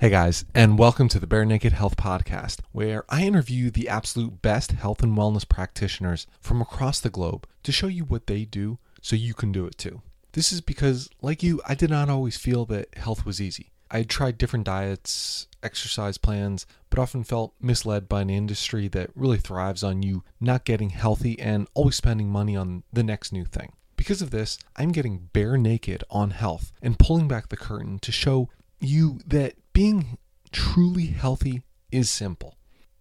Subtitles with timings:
[0.00, 4.40] Hey guys, and welcome to the Bare Naked Health Podcast, where I interview the absolute
[4.40, 8.78] best health and wellness practitioners from across the globe to show you what they do
[9.02, 10.00] so you can do it too.
[10.32, 13.72] This is because, like you, I did not always feel that health was easy.
[13.90, 19.10] I had tried different diets, exercise plans, but often felt misled by an industry that
[19.14, 23.44] really thrives on you not getting healthy and always spending money on the next new
[23.44, 23.74] thing.
[23.96, 28.10] Because of this, I'm getting bare naked on health and pulling back the curtain to
[28.10, 28.48] show
[28.80, 30.18] you that being
[30.52, 32.56] truly healthy is simple.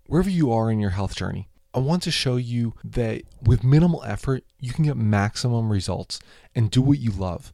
[0.06, 4.04] Wherever you are in your health journey, I want to show you that with minimal
[4.04, 6.20] effort, you can get maximum results
[6.56, 7.54] and do what you love.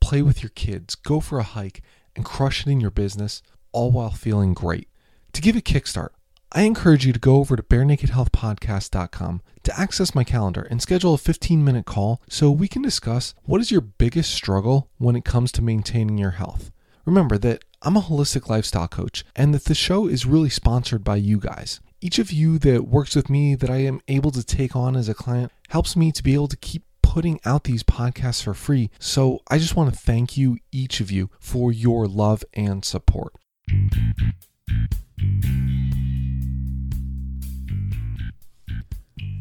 [0.00, 1.82] Play with your kids, go for a hike,
[2.16, 4.88] and crush it in your business, all while feeling great.
[5.32, 6.10] To give a kickstart,
[6.50, 11.18] I encourage you to go over to barenakedhealthpodcast.com to access my calendar and schedule a
[11.18, 15.52] 15 minute call so we can discuss what is your biggest struggle when it comes
[15.52, 16.70] to maintaining your health.
[17.06, 21.16] Remember that I'm a holistic lifestyle coach and that the show is really sponsored by
[21.16, 21.80] you guys.
[22.00, 25.08] Each of you that works with me that I am able to take on as
[25.08, 28.88] a client helps me to be able to keep putting out these podcasts for free.
[29.00, 33.34] So I just want to thank you, each of you, for your love and support.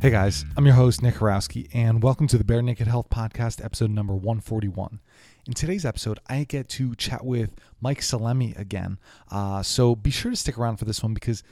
[0.01, 3.63] Hey guys, I'm your host, Nick Horowski, and welcome to the Bare Naked Health Podcast,
[3.63, 4.99] episode number 141.
[5.45, 7.51] In today's episode, I get to chat with
[7.81, 8.99] Mike Salemi again.
[9.29, 11.43] Uh, so be sure to stick around for this one because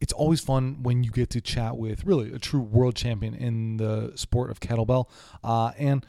[0.00, 3.78] it's always fun when you get to chat with really a true world champion in
[3.78, 5.08] the sport of kettlebell.
[5.42, 6.06] Uh, and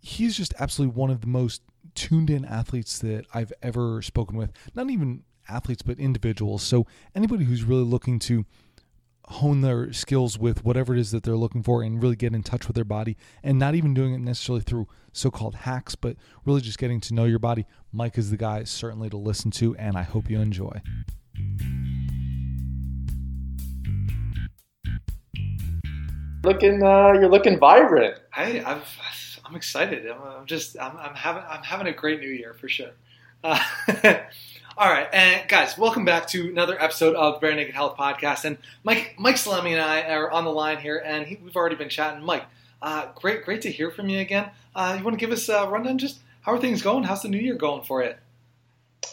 [0.00, 1.62] he's just absolutely one of the most
[1.94, 4.52] tuned in athletes that I've ever spoken with.
[4.74, 6.62] Not even athletes, but individuals.
[6.62, 8.44] So anybody who's really looking to
[9.28, 12.42] hone their skills with whatever it is that they're looking for and really get in
[12.42, 16.60] touch with their body and not even doing it necessarily through so-called hacks but really
[16.60, 19.96] just getting to know your body mike is the guy certainly to listen to and
[19.96, 20.80] i hope you enjoy
[26.44, 28.86] looking uh, you're looking vibrant I, I've,
[29.46, 30.06] I'm excited.
[30.10, 32.90] I'm, I'm just I'm, I'm having I'm having a great new year for sure.
[33.42, 33.58] Uh,
[34.78, 38.44] all right, and guys, welcome back to another episode of the Bare Naked Health Podcast.
[38.44, 41.76] And Mike Mike Salemi and I are on the line here, and he, we've already
[41.76, 42.22] been chatting.
[42.22, 42.44] Mike,
[42.82, 44.50] uh, great great to hear from you again.
[44.74, 45.96] Uh, you want to give us a rundown?
[45.98, 47.04] Just how are things going?
[47.04, 48.14] How's the new year going for you?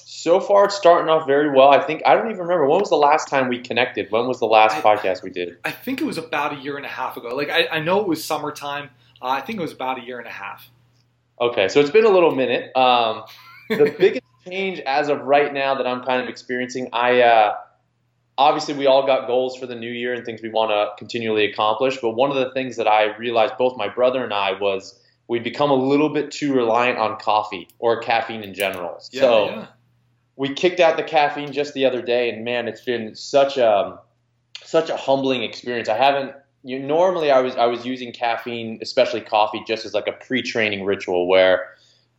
[0.05, 2.89] so far it's starting off very well i think i don't even remember when was
[2.89, 5.99] the last time we connected when was the last I- podcast we did I think
[5.99, 7.35] it was about a year and a half ago.
[7.35, 8.89] Like I, I know it was summertime.
[9.21, 10.69] Uh, I think it was about a year and a half.
[11.41, 13.23] okay so it's been a little minute um,
[13.69, 17.55] the biggest change as of right now that i'm kind of experiencing i uh,
[18.37, 21.45] obviously we all got goals for the new year and things we want to continually
[21.45, 24.99] accomplish but one of the things that i realized both my brother and i was
[25.27, 29.67] we'd become a little bit too reliant on coffee or caffeine in general so yeah.
[30.35, 33.99] we kicked out the caffeine just the other day, and man, it's been such a
[34.63, 35.89] such a humbling experience.
[35.89, 36.33] I haven't.
[36.63, 40.85] You, normally, I was I was using caffeine, especially coffee, just as like a pre-training
[40.85, 41.67] ritual, where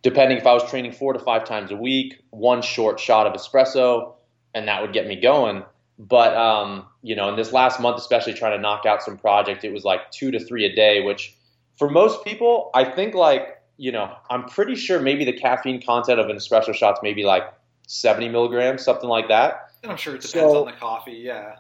[0.04, 3.32] depending if I was training four to five times a week, one short shot of
[3.32, 4.12] espresso,
[4.54, 5.64] and that would get me going.
[5.98, 9.64] But um, you know, in this last month, especially trying to knock out some project,
[9.64, 11.34] it was like two to three a day, which
[11.76, 16.20] for most people, I think like you know, I'm pretty sure maybe the caffeine content
[16.20, 17.42] of an espresso shot's maybe like
[17.88, 19.72] 70 milligrams, something like that.
[19.82, 21.12] And I'm sure it depends So- on the coffee.
[21.12, 21.56] Yeah.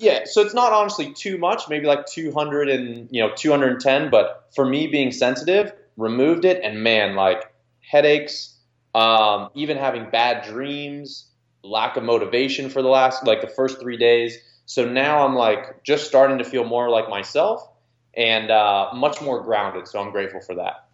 [0.00, 4.10] Yeah, so it's not honestly too much, maybe like 200 and you know 210.
[4.10, 7.47] But for me being sensitive, removed it, and man, like
[7.88, 8.56] headaches,
[8.94, 11.26] um, even having bad dreams,
[11.62, 14.38] lack of motivation for the last like the first three days.
[14.66, 17.66] So now I'm like just starting to feel more like myself
[18.14, 19.88] and uh, much more grounded.
[19.88, 20.88] So I'm grateful for that.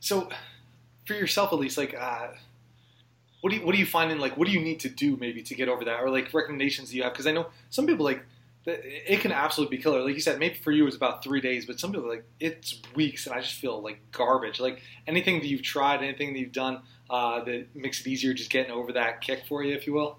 [0.00, 0.28] So,
[1.06, 2.28] for yourself at least, like, uh,
[3.40, 5.16] what do you what do you find in Like, what do you need to do
[5.16, 7.12] maybe to get over that, or like recommendations you have?
[7.12, 8.24] Because I know some people like
[8.64, 10.02] it can absolutely be killer.
[10.02, 12.24] Like you said, maybe for you it was about three days, but some people like
[12.38, 14.60] it's weeks, and I just feel like garbage.
[14.60, 18.50] Like anything that you've tried, anything that you've done uh, that makes it easier, just
[18.50, 20.18] getting over that kick for you, if you will.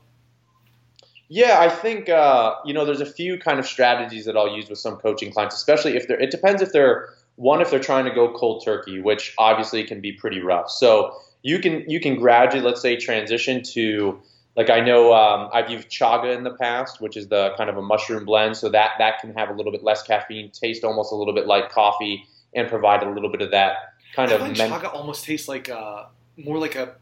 [1.30, 4.70] Yeah, I think uh, you know there's a few kind of strategies that I'll use
[4.70, 6.20] with some coaching clients, especially if they're.
[6.20, 10.02] It depends if they're one if they're trying to go cold turkey, which obviously can
[10.02, 10.70] be pretty rough.
[10.70, 14.20] So you can you can gradually, let's say, transition to
[14.56, 17.78] like I know um, I've used chaga in the past, which is the kind of
[17.78, 21.12] a mushroom blend, so that that can have a little bit less caffeine, taste almost
[21.12, 22.24] a little bit like coffee,
[22.54, 23.78] and provide a little bit of that
[24.16, 26.06] kind I of men- chaga almost tastes like uh,
[26.38, 26.96] more like a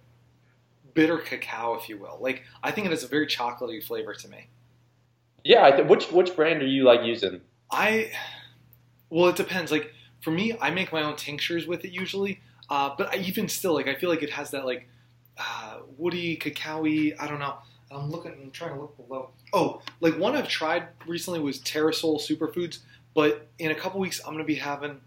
[0.94, 2.18] bitter cacao, if you will.
[2.22, 4.50] Like I think it has a very chocolatey flavor to me.
[5.44, 5.66] yeah.
[5.66, 7.42] I th- which which brand are you like using?
[7.72, 8.12] I
[9.10, 9.72] well, it depends.
[9.72, 12.42] Like for me, I make my own tinctures with it usually.
[12.70, 14.88] Uh, but I, even still, like I feel like it has that like
[15.38, 15.71] uh,
[16.02, 17.56] woody, cacao I don't know.
[17.92, 18.32] I'm looking.
[18.32, 19.30] I'm trying to look below.
[19.54, 22.80] Oh, like one I've tried recently was Terrasoul Superfoods,
[23.14, 25.02] but in a couple weeks I'm gonna be having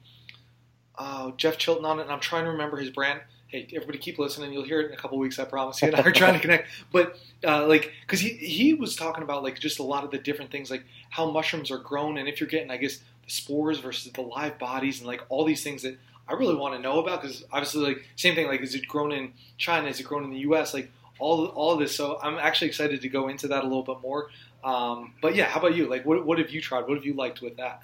[0.97, 3.21] uh, Jeff Chilton on it, and I'm trying to remember his brand.
[3.47, 4.53] Hey, everybody, keep listening.
[4.53, 5.39] You'll hear it in a couple weeks.
[5.39, 5.79] I promise.
[5.79, 9.23] He and I are trying to connect, but uh, like, because he he was talking
[9.23, 12.29] about like just a lot of the different things, like how mushrooms are grown, and
[12.29, 15.65] if you're getting, I guess, the spores versus the live bodies, and like all these
[15.65, 15.97] things that
[16.29, 17.23] I really want to know about.
[17.23, 19.89] Because obviously, like same thing, like is it grown in China?
[19.89, 20.75] Is it grown in the U.S.?
[20.75, 21.95] Like all all this.
[21.95, 24.29] So I'm actually excited to go into that a little bit more.
[24.63, 25.89] Um, but yeah, how about you?
[25.89, 26.87] Like, what what have you tried?
[26.87, 27.83] What have you liked with that?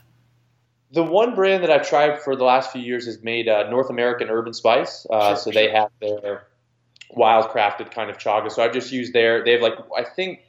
[0.92, 3.90] The one brand that I've tried for the last few years has made uh, North
[3.90, 5.06] American Herb & Spice.
[5.08, 5.62] Uh, Sure, so sure.
[5.62, 6.48] they have their
[7.10, 8.50] wild crafted kind of chaga.
[8.50, 9.44] So I've just used their.
[9.44, 10.40] They have like I think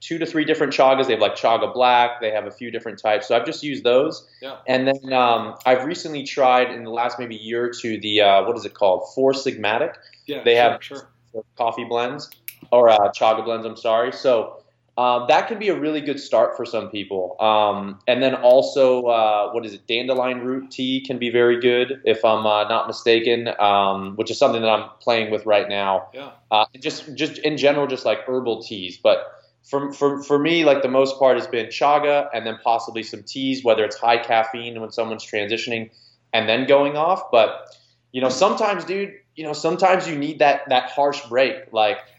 [0.00, 1.06] two to three different chagas.
[1.06, 2.20] They have like chaga black.
[2.20, 3.28] They have a few different types.
[3.28, 4.26] So I've just used those.
[4.40, 4.56] Yeah.
[4.66, 8.44] And then um, I've recently tried in the last maybe year or two the uh,
[8.46, 9.12] what is it called?
[9.14, 9.94] Four Sigmatic
[10.26, 11.08] Yeah, They sure, have- sure.
[11.56, 12.30] coffee blends
[12.72, 13.66] or uh, chaga blends.
[13.66, 14.12] I'm sorry.
[14.12, 14.62] So
[14.98, 17.36] um, that can be a really good start for some people.
[17.40, 19.86] Um, and then also, uh, what is it?
[19.86, 24.38] Dandelion root tea can be very good if I'm uh, not mistaken, um, which is
[24.38, 26.08] something that I'm playing with right now.
[26.12, 26.30] Yeah.
[26.50, 29.36] Uh, just just in general, just like herbal teas, but.
[29.64, 33.22] For, for, for me, like the most part has been chaga and then possibly some
[33.22, 35.90] teas, whether it's high caffeine when someone's transitioning
[36.32, 37.30] and then going off.
[37.30, 37.76] But,
[38.10, 41.72] you know, sometimes, dude, you know, sometimes you need that, that harsh break.
[41.72, 41.98] Like,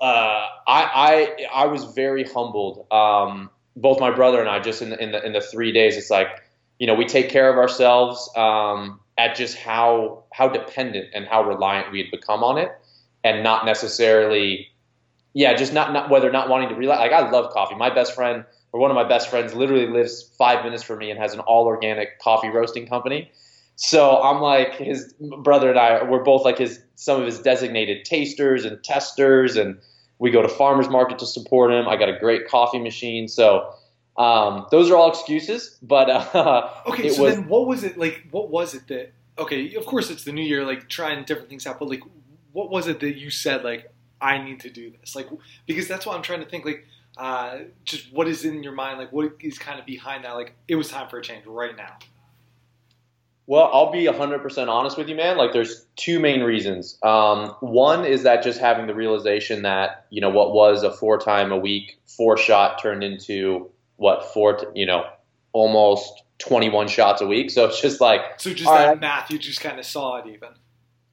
[0.00, 2.86] uh, I, I I was very humbled.
[2.92, 5.96] Um, both my brother and I, just in the, in the in the three days,
[5.96, 6.28] it's like
[6.78, 11.44] you know we take care of ourselves um, at just how how dependent and how
[11.44, 12.70] reliant we had become on it,
[13.24, 14.68] and not necessarily,
[15.36, 16.98] yeah, just not not whether not wanting to realize.
[16.98, 17.74] Like I love coffee.
[17.74, 21.10] My best friend or one of my best friends literally lives five minutes from me
[21.10, 23.30] and has an all organic coffee roasting company.
[23.74, 25.12] So I'm like his
[25.42, 26.04] brother and I.
[26.04, 29.76] We're both like his some of his designated tasters and testers, and
[30.18, 31.86] we go to farmers market to support him.
[31.86, 33.74] I got a great coffee machine, so
[34.16, 35.76] um, those are all excuses.
[35.82, 38.26] But uh, Okay, so was then what was it like?
[38.30, 39.12] What was it that?
[39.38, 41.78] Okay, of course it's the new year, like trying different things out.
[41.78, 42.04] But like,
[42.52, 45.14] what was it that you said like I need to do this?
[45.14, 45.28] Like,
[45.66, 46.64] because that's what I'm trying to think.
[46.64, 46.86] Like,
[47.16, 48.98] uh, just what is in your mind?
[48.98, 50.32] Like, what is kind of behind that?
[50.32, 51.96] Like, it was time for a change right now.
[53.48, 55.36] Well, I'll be 100% honest with you, man.
[55.36, 56.98] Like, there's two main reasons.
[57.04, 61.18] Um, one is that just having the realization that, you know, what was a four
[61.18, 65.04] time a week, four shot turned into what, four, t- you know,
[65.52, 67.50] almost 21 shots a week.
[67.50, 69.00] So it's just like, So just that right.
[69.00, 70.48] math, you just kind of saw it even.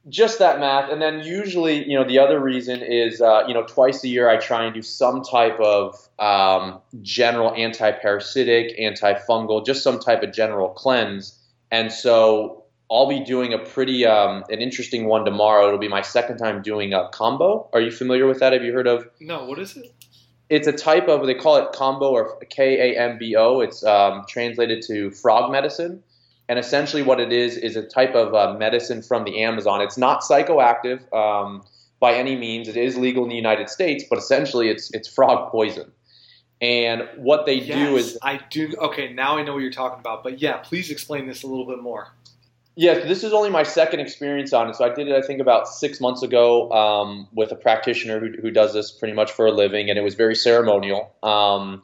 [0.08, 0.90] Just that math.
[0.90, 4.28] And then usually, you know, the other reason is, uh, you know, twice a year
[4.28, 10.32] I try and do some type of um, general anti-parasitic, antifungal, just some type of
[10.32, 11.38] general cleanse.
[11.70, 15.68] And so I'll be doing a pretty um, an interesting one tomorrow.
[15.68, 17.68] It'll be my second time doing a Kambo.
[17.72, 18.52] Are you familiar with that?
[18.52, 19.08] Have you heard of?
[19.20, 19.90] No, what is it?
[20.50, 23.60] It's a type of they call it Kambo or K A M B O.
[23.60, 26.02] It's um, translated to frog medicine,
[26.48, 29.80] and essentially what it is is a type of uh, medicine from the Amazon.
[29.80, 31.64] It's not psychoactive um,
[32.00, 32.68] by any means.
[32.68, 35.90] It is legal in the United States, but essentially it's it's frog poison.
[36.60, 38.72] And what they do is I do.
[38.78, 40.22] Okay, now I know what you're talking about.
[40.22, 42.12] But yeah, please explain this a little bit more.
[42.76, 44.76] Yes, this is only my second experience on it.
[44.76, 48.32] So I did it, I think, about six months ago um, with a practitioner who,
[48.40, 51.14] who does this pretty much for a living, and it was very ceremonial.
[51.22, 51.82] Um,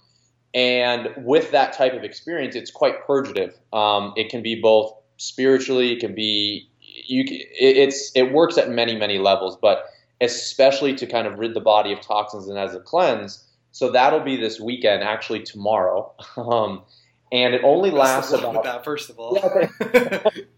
[0.55, 3.59] and with that type of experience, it's quite purgative.
[3.73, 7.25] Um, it can be both spiritually, it can be you.
[7.29, 9.85] It, it's it works at many many levels, but
[10.21, 13.45] especially to kind of rid the body of toxins and as a cleanse.
[13.73, 16.83] So that'll be this weekend, actually tomorrow, um,
[17.31, 20.43] and it only lasts Best of luck about with that, first of all.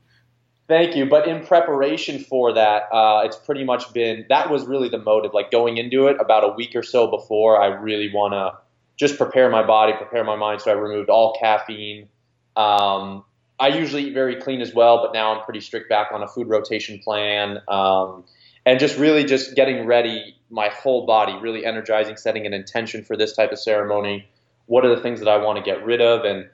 [0.68, 1.04] Thank you.
[1.04, 5.34] But in preparation for that, uh, it's pretty much been that was really the motive.
[5.34, 8.61] Like going into it about a week or so before, I really want to
[8.96, 10.60] just prepare my body, prepare my mind.
[10.60, 12.08] So I removed all caffeine.
[12.56, 13.24] Um,
[13.58, 16.28] I usually eat very clean as well, but now I'm pretty strict back on a
[16.28, 17.58] food rotation plan.
[17.68, 18.24] Um,
[18.64, 23.16] and just really just getting ready, my whole body, really energizing, setting an intention for
[23.16, 24.28] this type of ceremony.
[24.66, 26.24] What are the things that I want to get rid of?
[26.24, 26.48] And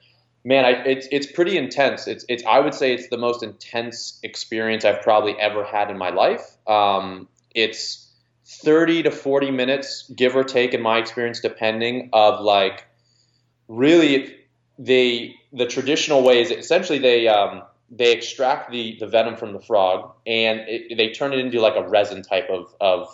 [0.44, 2.06] man, I, it's it's pretty intense.
[2.06, 5.98] It's it's I would say it's the most intense experience I've probably ever had in
[5.98, 6.56] my life.
[6.66, 8.07] Um, it's
[8.48, 12.86] thirty to forty minutes, give or take, in my experience, depending of like
[13.68, 14.34] really
[14.78, 19.60] they the traditional way is essentially they um, they extract the the venom from the
[19.60, 23.08] frog and it, they turn it into like a resin type of of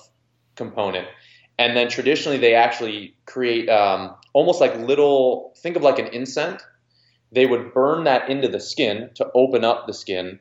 [0.56, 1.08] component.
[1.56, 6.60] And then traditionally, they actually create um, almost like little, think of like an incense
[7.34, 10.38] they would burn that into the skin to open up the skin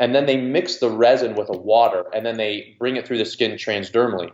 [0.00, 3.18] and then they mix the resin with a water and then they bring it through
[3.18, 4.32] the skin transdermally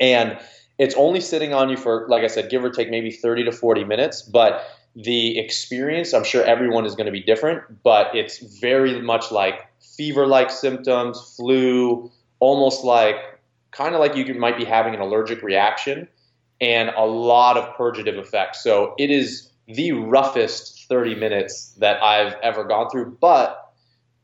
[0.00, 0.38] and
[0.80, 3.52] it's only sitting on you for, like I said, give or take maybe 30 to
[3.52, 4.22] 40 minutes.
[4.22, 4.64] But
[4.96, 9.60] the experience, I'm sure everyone is going to be different, but it's very much like
[9.96, 12.10] fever like symptoms, flu,
[12.40, 13.16] almost like
[13.72, 16.08] kind of like you might be having an allergic reaction,
[16.62, 18.64] and a lot of purgative effects.
[18.64, 23.18] So it is the roughest 30 minutes that I've ever gone through.
[23.20, 23.69] But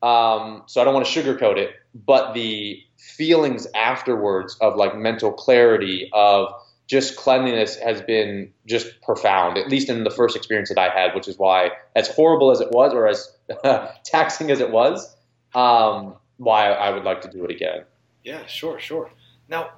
[0.03, 5.33] um, so I don't want to sugarcoat it, but the feelings afterwards of like mental
[5.33, 6.49] clarity of
[6.87, 11.15] just cleanliness has been just profound, at least in the first experience that I had,
[11.15, 13.33] which is why, as horrible as it was, or as
[14.05, 15.17] taxing as it was,
[15.55, 17.85] um, why I would like to do it again.
[18.23, 19.11] Yeah, sure, sure.
[19.49, 19.71] Now,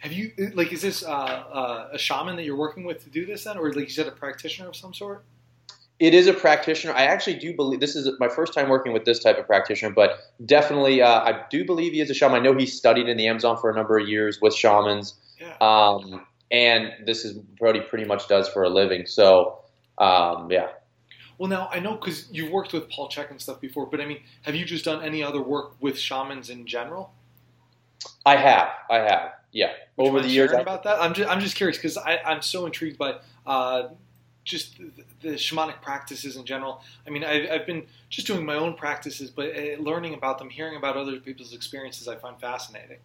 [0.00, 3.26] have you like is this uh, uh, a shaman that you're working with to do
[3.26, 5.24] this then, or like you said, a practitioner of some sort?
[6.00, 6.94] It is a practitioner.
[6.94, 9.92] I actually do believe this is my first time working with this type of practitioner,
[9.92, 10.12] but
[10.46, 12.40] definitely uh, I do believe he is a shaman.
[12.40, 15.54] I know he studied in the Amazon for a number of years with shamans, Yeah.
[15.60, 19.04] um, and this is what he pretty much does for a living.
[19.04, 19.58] So
[19.98, 20.68] um, yeah.
[21.36, 24.06] Well, now I know because you've worked with Paul Chek and stuff before, but I
[24.06, 27.12] mean, have you just done any other work with shamans in general?
[28.24, 29.72] I have, I have, yeah.
[29.96, 32.64] Would Over the years, I- about that, I'm just, I'm just curious because I'm so
[32.64, 33.16] intrigued by
[33.46, 33.88] uh,
[34.50, 36.82] just the, the shamanic practices in general.
[37.06, 40.50] I mean, I've, I've been just doing my own practices, but uh, learning about them,
[40.50, 42.98] hearing about other people's experiences, I find fascinating.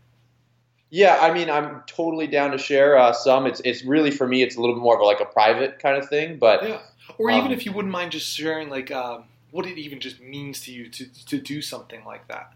[0.90, 3.46] Yeah, I mean, I'm totally down to share uh, some.
[3.48, 5.98] It's it's really for me, it's a little bit more of like a private kind
[5.98, 6.38] of thing.
[6.40, 6.82] But Yeah,
[7.18, 10.20] or even Um, if you wouldn't mind just sharing, like, um, what it even just
[10.22, 12.54] means to you to to do something like that.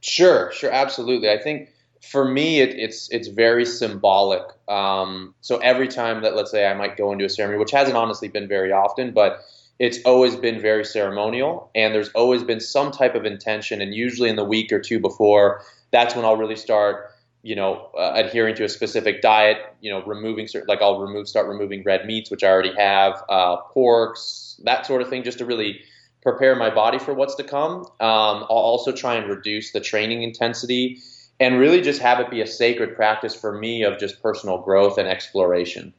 [0.00, 1.28] Sure, sure, absolutely.
[1.30, 1.70] I think
[2.02, 4.42] for me, it, it's it's very symbolic.
[4.68, 7.96] Um, so every time that, let's say, I might go into a ceremony, which hasn't
[7.96, 9.40] honestly been very often, but
[9.78, 13.80] it's always been very ceremonial, and there's always been some type of intention.
[13.80, 17.10] And usually in the week or two before, that's when I'll really start,
[17.42, 19.58] you know, uh, adhering to a specific diet.
[19.80, 23.22] You know, removing certain, like I'll remove, start removing red meats, which I already have,
[23.28, 25.80] uh, porks, that sort of thing, just to really
[26.22, 27.82] prepare my body for what's to come.
[28.00, 31.00] Um, I'll also try and reduce the training intensity
[31.40, 34.98] and really just have it be a sacred practice for me of just personal growth
[34.98, 35.92] and exploration.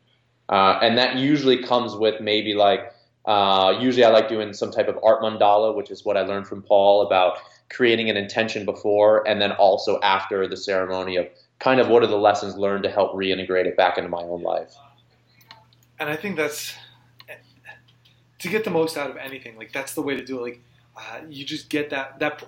[0.50, 2.94] Uh, and that usually comes with maybe like,
[3.26, 6.48] uh, usually I like doing some type of art mandala, which is what I learned
[6.48, 7.38] from Paul about
[7.70, 11.28] creating an intention before and then also after the ceremony of
[11.60, 14.42] kind of what are the lessons learned to help reintegrate it back into my own
[14.42, 14.74] life.
[16.00, 16.74] and I think that's
[18.40, 19.58] to get the most out of anything.
[19.58, 20.42] Like that's the way to do it.
[20.42, 20.62] Like
[20.96, 22.44] uh, you just get that that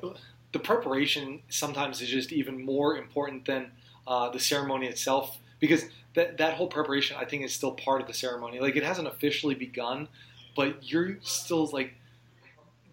[0.51, 3.71] the preparation sometimes is just even more important than
[4.07, 8.07] uh, the ceremony itself because that that whole preparation I think is still part of
[8.07, 8.59] the ceremony.
[8.59, 10.07] Like it hasn't officially begun,
[10.55, 11.93] but you're still like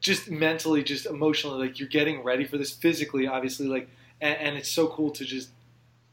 [0.00, 3.88] just mentally, just emotionally, like you're getting ready for this physically, obviously, like
[4.20, 5.50] and, and it's so cool to just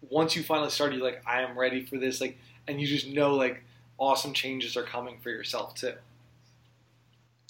[0.09, 2.37] once you finally start, you're like, I am ready for this, like,
[2.67, 3.63] and you just know like
[3.97, 5.93] awesome changes are coming for yourself too.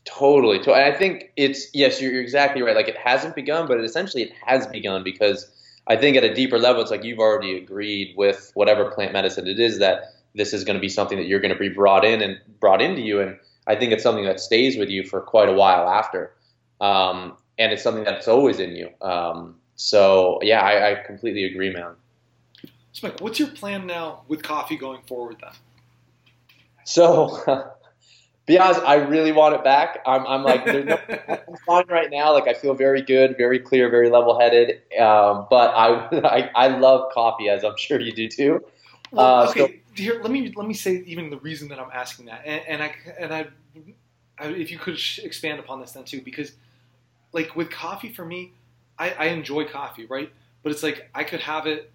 [0.05, 0.59] Totally.
[0.59, 2.75] To- I think it's yes, you're, you're exactly right.
[2.75, 5.49] Like it hasn't begun, but essentially it has begun because
[5.87, 9.47] I think at a deeper level, it's like you've already agreed with whatever plant medicine
[9.47, 12.05] it is that this is going to be something that you're going to be brought
[12.05, 15.21] in and brought into you, and I think it's something that stays with you for
[15.21, 16.33] quite a while after,
[16.81, 18.89] um, and it's something that's always in you.
[19.01, 21.93] Um, so yeah, I, I completely agree, man.
[22.91, 25.51] So, Mike, what's your plan now with coffee going forward then?
[26.85, 27.73] So,
[28.45, 29.99] be honest, I really want it back.
[30.05, 30.99] I'm, I'm like, there's no,
[31.47, 32.31] I'm fine right now.
[32.33, 34.81] Like, I feel very good, very clear, very level headed.
[34.99, 38.63] Um, but I, I, I love coffee, as I'm sure you do too.
[39.11, 41.89] Well, Uh, okay, so- here let me let me say even the reason that I'm
[41.93, 43.47] asking that, and, and I and I,
[44.37, 46.51] I, if you could sh- expand upon this then too, because
[47.31, 48.51] like with coffee for me,
[48.99, 50.29] I, I enjoy coffee, right?
[50.63, 51.91] But it's like I could have it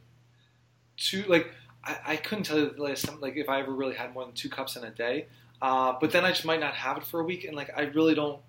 [0.97, 1.51] two like
[1.85, 4.25] I, I couldn't tell you the last time like if I ever really had more
[4.25, 5.27] than two cups in a day.
[5.63, 7.83] Uh, but then I just might not have it for a week, and like I
[7.83, 8.41] really don't.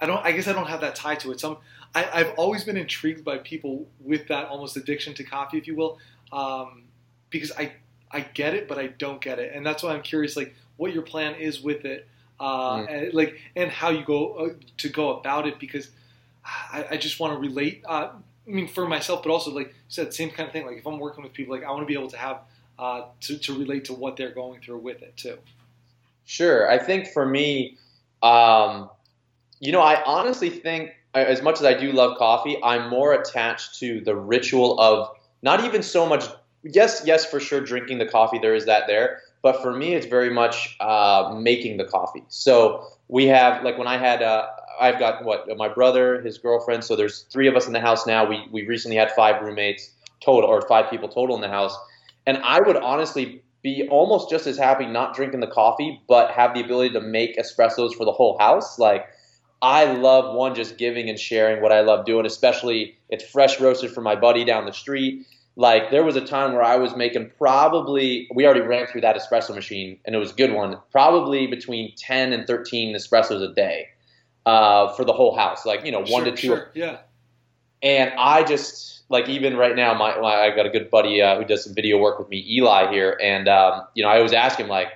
[0.00, 0.24] I don't.
[0.24, 1.40] I guess I don't have that tie to it.
[1.40, 1.58] Some.
[1.94, 5.74] I, I've always been intrigued by people with that almost addiction to coffee, if you
[5.74, 5.98] will,
[6.32, 6.84] um,
[7.30, 7.72] because I
[8.10, 10.92] I get it, but I don't get it, and that's why I'm curious, like what
[10.94, 12.06] your plan is with it,
[12.40, 12.90] uh, Mm.
[12.90, 15.90] and, like and how you go uh, to go about it, because
[16.44, 17.82] I, I just want to relate.
[17.86, 18.10] Uh,
[18.46, 20.64] I mean, for myself, but also like you said, same kind of thing.
[20.64, 22.38] Like if I'm working with people, like I want to be able to have
[22.78, 25.36] uh, to to relate to what they're going through with it too.
[26.28, 26.70] Sure.
[26.70, 27.78] I think for me,
[28.22, 28.90] um,
[29.60, 33.78] you know, I honestly think, as much as I do love coffee, I'm more attached
[33.80, 35.08] to the ritual of
[35.42, 36.24] not even so much.
[36.64, 38.38] Yes, yes, for sure, drinking the coffee.
[38.38, 42.24] There is that there, but for me, it's very much uh, making the coffee.
[42.28, 44.22] So we have like when I had.
[44.22, 44.48] Uh,
[44.80, 46.84] I've got what my brother, his girlfriend.
[46.84, 48.26] So there's three of us in the house now.
[48.28, 51.76] We we recently had five roommates total, or five people total in the house.
[52.26, 53.42] And I would honestly
[53.76, 57.36] be almost just as happy not drinking the coffee, but have the ability to make
[57.36, 58.78] espressos for the whole house.
[58.78, 59.06] Like,
[59.60, 63.90] I love one just giving and sharing what I love doing, especially it's fresh roasted
[63.90, 65.26] from my buddy down the street.
[65.56, 69.16] Like there was a time where I was making probably we already ran through that
[69.16, 73.52] espresso machine and it was a good one, probably between ten and thirteen espressos a
[73.52, 73.88] day
[74.46, 76.46] uh, for the whole house, like you know one Sure, to two.
[76.46, 76.70] Sure.
[76.74, 76.98] Yeah.
[77.82, 81.38] And I just like even right now, my, my I got a good buddy uh,
[81.38, 84.32] who does some video work with me, Eli here, and um, you know I always
[84.32, 84.88] ask him like,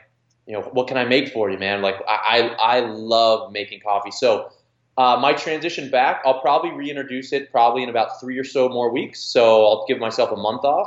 [0.47, 1.83] you know, what can I make for you, man?
[1.83, 4.53] Like I I, I love making coffee, so.
[4.99, 8.93] Uh, my transition back, I'll probably reintroduce it probably in about three or so more
[8.93, 9.21] weeks.
[9.23, 10.87] So I'll give myself a month off.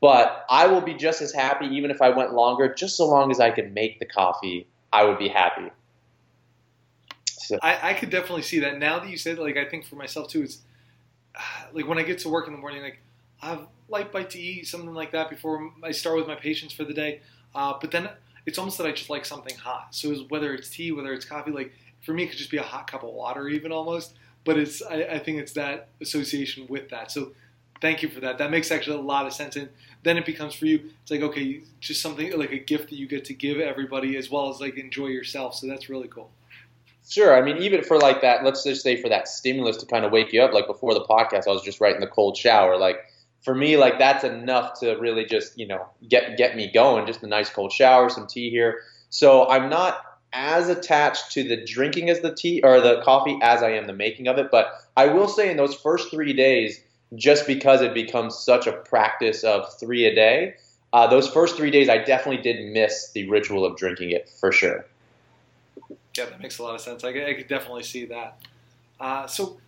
[0.00, 3.30] But I will be just as happy even if I went longer, just so long
[3.30, 4.66] as I could make the coffee.
[4.92, 5.70] I would be happy.
[7.30, 8.78] So, I, I could definitely see that.
[8.78, 10.58] Now that you said, like, I think for myself too, it's
[11.72, 13.00] like when I get to work in the morning, like
[13.42, 16.74] I have light bite to eat, something like that before I start with my patients
[16.74, 17.20] for the day.
[17.54, 18.10] Uh, but then
[18.46, 19.94] it's almost that I just like something hot.
[19.94, 21.72] So whether it's tea, whether it's coffee, like
[22.04, 24.14] for me, it could just be a hot cup of water, even almost.
[24.44, 27.10] But it's I, I think it's that association with that.
[27.10, 27.32] So
[27.80, 28.38] thank you for that.
[28.38, 29.56] That makes actually a lot of sense.
[29.56, 29.68] And
[30.02, 33.06] then it becomes for you, it's like okay, just something like a gift that you
[33.06, 35.54] get to give everybody as well as like enjoy yourself.
[35.54, 36.30] So that's really cool.
[37.08, 37.34] Sure.
[37.34, 40.12] I mean, even for like that, let's just say for that stimulus to kind of
[40.12, 42.76] wake you up, like before the podcast, I was just right in the cold shower.
[42.76, 42.98] Like
[43.42, 47.06] for me, like that's enough to really just, you know, get, get me going.
[47.06, 48.80] Just a nice cold shower, some tea here.
[49.08, 53.62] So I'm not as attached to the drinking as the tea or the coffee as
[53.62, 54.50] I am the making of it.
[54.50, 56.78] But I will say in those first three days,
[57.14, 60.56] just because it becomes such a practice of three a day,
[60.92, 64.52] uh, those first three days, I definitely did miss the ritual of drinking it for
[64.52, 64.84] sure.
[66.16, 67.04] Yeah, that makes a lot of sense.
[67.04, 68.40] I, I could definitely see that.
[68.98, 69.58] Uh, so,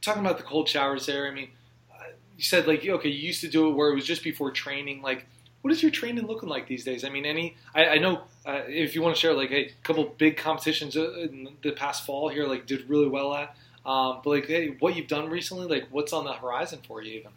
[0.00, 1.48] talking about the cold showers there, I mean,
[1.92, 4.50] uh, you said like okay, you used to do it where it was just before
[4.50, 5.02] training.
[5.02, 5.26] Like,
[5.62, 7.04] what is your training looking like these days?
[7.04, 10.04] I mean, any I, I know uh, if you want to share like a couple
[10.18, 13.56] big competitions uh, in the past fall here, like did really well at.
[13.86, 17.20] Um, but like, hey, what you've done recently, like what's on the horizon for you
[17.20, 17.30] even?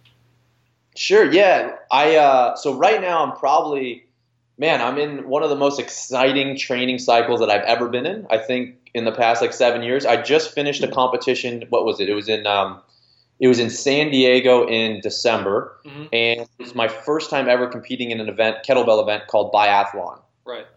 [0.96, 1.32] Sure.
[1.32, 1.78] Yeah.
[1.92, 4.06] I uh, so right now I'm probably
[4.62, 4.80] man.
[4.82, 8.28] I'm in one of the most exciting training cycles that I've ever been in.
[8.30, 10.06] I think in the past like seven years.
[10.06, 11.64] I just finished a competition.
[11.70, 12.08] What was it?
[12.08, 12.80] It was in um,
[13.40, 16.10] it was in San Diego in December, Mhm.
[16.14, 20.20] and it was my first time ever competing in an event, kettlebell event called biathlon.
[20.46, 20.68] Right.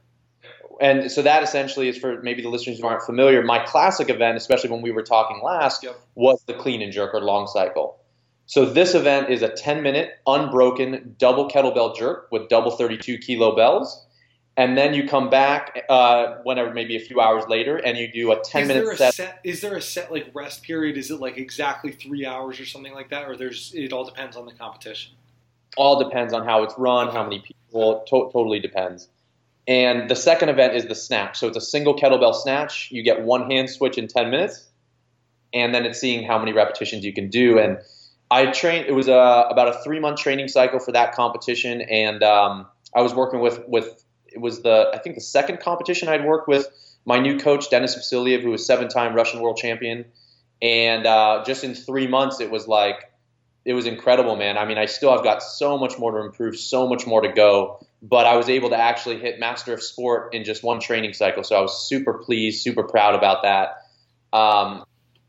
[0.81, 3.43] And so that essentially is for maybe the listeners who aren't familiar.
[3.43, 5.95] My classic event, especially when we were talking last, Yep.
[6.15, 7.99] was the clean and jerk or long cycle.
[8.47, 13.57] So this event is a 10 minute unbroken double kettlebell jerk with double 32 kilo
[13.57, 14.05] bells.
[14.57, 18.31] And then you come back uh, whenever, maybe a few hours later, and you do
[18.31, 19.15] a 10 is minute there a set.
[19.15, 19.41] set?
[19.43, 20.97] Is there a set like rest period?
[20.97, 24.37] Is it like exactly three hours or something like that, or there's it all depends
[24.37, 25.15] on the competition?
[25.77, 28.05] All depends on how it's run, how many people.
[28.09, 29.09] To- totally depends.
[29.67, 31.37] And the second event is the snatch.
[31.39, 32.91] So it's a single kettlebell snatch.
[32.93, 34.69] You get one hand switch in 10 minutes,
[35.53, 37.59] and then it's seeing how many repetitions you can do.
[37.59, 37.79] And
[38.31, 38.87] I trained.
[38.87, 43.03] It was a, about a three month training cycle for that competition, and um, I
[43.03, 46.67] was working with with it was the I think the second competition I'd worked with
[47.05, 50.07] my new coach Dennis Vasiliev, who was seven time Russian world champion,
[50.63, 53.11] and uh, just in three months it was like
[53.65, 54.59] it was incredible, man.
[54.59, 57.33] I mean, I still have got so much more to improve, so much more to
[57.33, 61.15] go, but I was able to actually hit master of sport in just one training
[61.15, 63.83] cycle, so I was super pleased, super proud about that.
[64.37, 64.85] Um,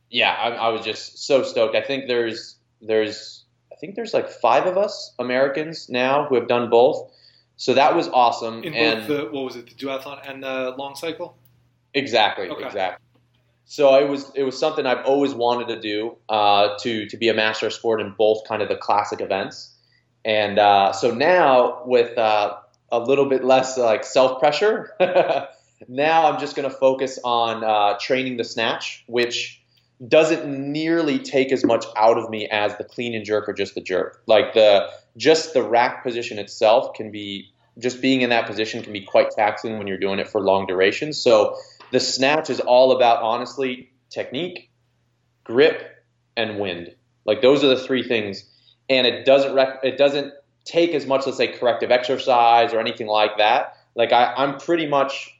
[0.09, 1.75] yeah, I, I was just so stoked.
[1.75, 2.54] I think there's
[2.87, 7.11] there's I think there's like five of us Americans now who have done both.
[7.57, 8.63] So that was awesome.
[8.63, 11.37] In and both the what was it, the duathlon and the long cycle?
[11.93, 12.65] Exactly, Okay.
[12.65, 13.05] exactly.
[13.65, 17.29] So it was it was something I've always wanted to do uh, to to be
[17.29, 19.73] a master of sport in both kind of the classic events,
[20.23, 22.57] and uh, so now with uh,
[22.91, 24.93] a little bit less like self pressure,
[25.87, 29.63] now I'm just going to focus on uh, training the snatch, which
[30.05, 33.75] doesn't nearly take as much out of me as the clean and jerk or just
[33.75, 34.21] the jerk.
[34.27, 38.93] Like the just the rack position itself can be just being in that position can
[38.93, 41.17] be quite taxing when you're doing it for long durations.
[41.17, 41.57] So
[41.91, 44.69] the snatch is all about honestly technique,
[45.43, 45.83] grip,
[46.35, 46.95] and wind.
[47.25, 48.45] Like those are the three things,
[48.89, 50.33] and it doesn't rec- it doesn't
[50.65, 53.77] take as much let's say corrective exercise or anything like that.
[53.95, 55.31] Like I, I'm pretty much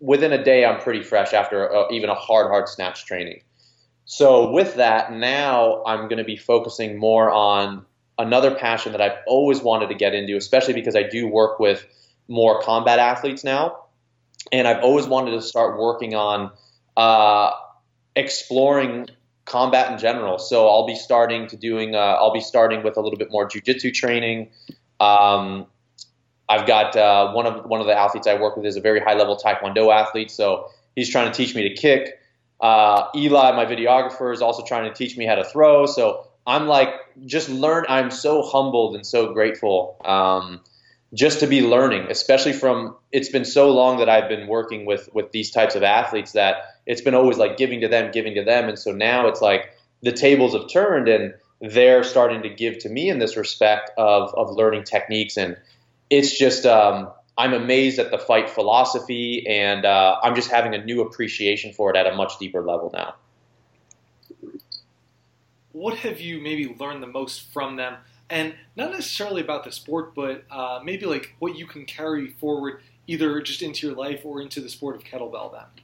[0.00, 3.42] within a day I'm pretty fresh after a, even a hard hard snatch training.
[4.12, 7.86] So with that, now I'm going to be focusing more on
[8.18, 11.86] another passion that I've always wanted to get into, especially because I do work with
[12.26, 13.84] more combat athletes now
[14.50, 16.50] and I've always wanted to start working on
[16.96, 17.52] uh,
[18.16, 19.06] exploring
[19.44, 20.40] combat in general.
[20.40, 23.48] So I'll be starting to doing uh, I'll be starting with a little bit more
[23.48, 24.50] jujitsu training.
[24.98, 25.66] Um,
[26.48, 28.98] I've got uh, one of one of the athletes I work with is a very
[28.98, 32.16] high level Taekwondo athlete, so he's trying to teach me to kick.
[32.60, 35.86] Uh, Eli, my videographer, is also trying to teach me how to throw.
[35.86, 36.90] So I'm like,
[37.26, 37.84] just learn.
[37.88, 40.60] I'm so humbled and so grateful um,
[41.14, 42.96] just to be learning, especially from.
[43.12, 46.56] It's been so long that I've been working with with these types of athletes that
[46.86, 49.70] it's been always like giving to them, giving to them, and so now it's like
[50.02, 54.34] the tables have turned and they're starting to give to me in this respect of
[54.34, 55.56] of learning techniques and
[56.10, 60.84] it's just um, I'm amazed at the fight philosophy and uh, I'm just having a
[60.84, 63.14] new appreciation for it at a much deeper level now.
[65.72, 67.96] What have you maybe learned the most from them?
[68.28, 72.82] And not necessarily about the sport, but uh, maybe like what you can carry forward
[73.06, 75.82] either just into your life or into the sport of kettlebell then.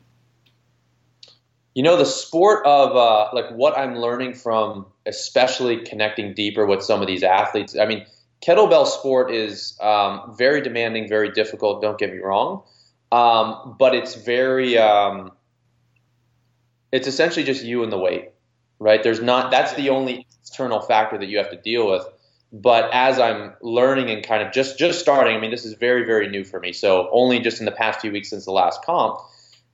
[1.73, 6.83] You know, the sport of uh, like what I'm learning from, especially connecting deeper with
[6.83, 7.79] some of these athletes.
[7.79, 8.05] I mean,
[8.47, 11.83] kettlebell sport is um, very demanding, very difficult.
[11.83, 12.63] Don't get me wrong,
[13.11, 15.33] um, but it's very, um,
[16.93, 18.31] it's essentially just you and the weight,
[18.79, 19.03] right?
[19.03, 19.51] There's not.
[19.51, 22.07] That's the only external factor that you have to deal with.
[22.53, 26.05] But as I'm learning and kind of just just starting, I mean, this is very
[26.05, 26.73] very new for me.
[26.73, 29.19] So only just in the past few weeks since the last comp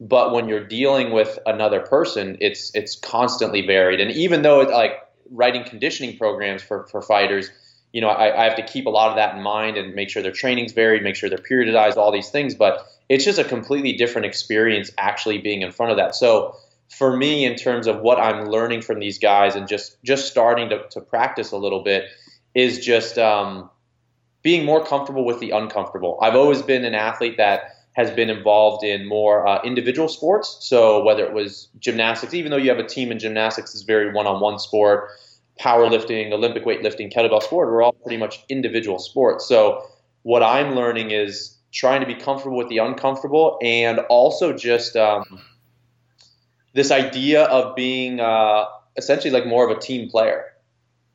[0.02, 4.00] but when you're dealing with another person, it's it's constantly varied.
[4.00, 4.94] And even though it's like
[5.30, 7.50] writing conditioning programs for, for fighters,
[7.92, 10.08] you know, I, I have to keep a lot of that in mind and make
[10.08, 12.54] sure their training's varied, make sure they're periodized, all these things.
[12.54, 16.14] But it's just a completely different experience actually being in front of that.
[16.14, 16.56] So
[16.88, 20.70] for me, in terms of what I'm learning from these guys and just just starting
[20.70, 22.04] to, to practice a little bit,
[22.54, 23.70] is just um,
[24.42, 26.18] being more comfortable with the uncomfortable.
[26.22, 30.58] I've always been an athlete that has been involved in more uh, individual sports.
[30.60, 34.12] So whether it was gymnastics, even though you have a team in gymnastics, is very
[34.12, 35.10] one-on-one sport.
[35.60, 39.46] Powerlifting, Olympic weightlifting, kettlebell sport, we're all pretty much individual sports.
[39.46, 39.86] So
[40.22, 45.40] what I'm learning is trying to be comfortable with the uncomfortable, and also just um,
[46.74, 48.64] this idea of being uh,
[48.96, 50.44] essentially like more of a team player.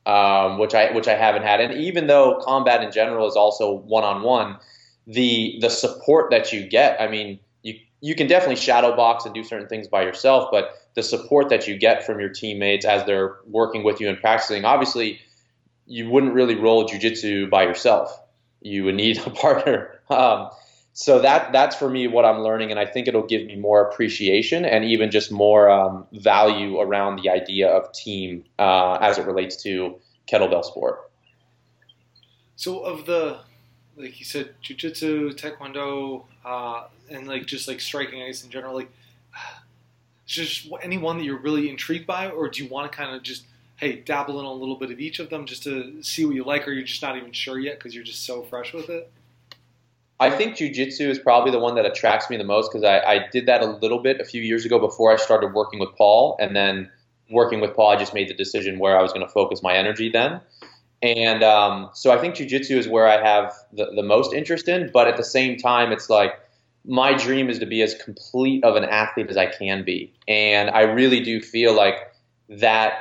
[0.06, 3.73] Um, which I which I haven't had, and even though combat in general is also
[3.73, 4.56] one on one,
[5.06, 7.02] the the support that you get.
[7.02, 10.71] I mean, you you can definitely shadow box and do certain things by yourself, but
[10.97, 14.65] the support that you get from your teammates as they're working with you and practicing,
[14.65, 15.21] obviously,
[15.86, 18.19] you wouldn't really roll jujitsu by yourself.
[18.62, 20.01] You would need a partner.
[20.10, 20.49] Um,
[20.93, 23.88] so that that's for me what I'm learning, and I think it'll give me more
[23.88, 29.27] appreciation and even just more um, value around the idea of team uh, as it
[29.27, 31.12] relates to kettlebell sport.
[32.55, 33.38] So of the
[33.97, 38.73] like you said, jujitsu, taekwondo, uh, and like just like striking ice in general.
[38.73, 38.91] Like,
[40.28, 43.24] just any one that you're really intrigued by, or do you want to kind of
[43.24, 43.46] just
[43.78, 46.44] hey dabble in a little bit of each of them just to see what you
[46.44, 49.12] like, or you're just not even sure yet because you're just so fresh with it?
[50.20, 53.28] I think jujitsu is probably the one that attracts me the most because I, I
[53.32, 56.36] did that a little bit a few years ago before I started working with Paul,
[56.40, 56.90] and then
[57.30, 59.74] working with Paul, I just made the decision where I was going to focus my
[59.74, 60.42] energy then.
[61.04, 64.90] And um, so I think jujitsu is where I have the, the most interest in,
[64.92, 66.34] but at the same time, it's like
[66.88, 70.13] my dream is to be as complete of an athlete as I can be.
[70.28, 71.95] And I really do feel like
[72.50, 72.93] that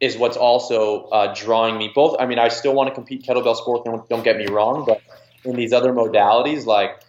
[0.00, 2.16] is what's also uh, drawing me both.
[2.18, 5.00] I mean, I still want to compete kettlebell sport, don't, don't get me wrong, but
[5.44, 7.00] in these other modalities, like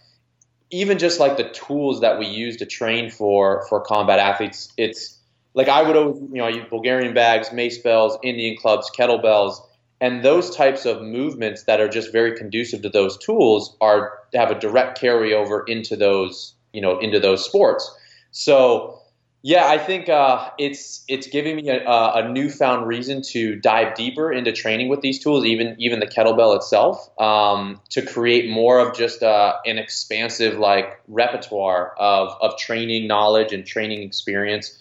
[0.72, 5.18] even just like the tools that we use to train for for combat athletes, it's
[5.56, 9.60] like I would always, you know, I use Bulgarian bags, mace bells, Indian clubs, kettlebells
[10.02, 14.52] and those types of movements that are just very conducive to those tools are have
[14.52, 17.90] a direct carryover into those you know into those sports.
[18.32, 19.00] So
[19.42, 24.32] yeah i think uh, it's it's giving me a, a, newfound reason to dive deeper
[24.32, 28.96] into training with these tools even even the kettlebell itself um, to create more of
[28.96, 34.78] just uh, an expansive like repertoire of, of training knowledge and training experience.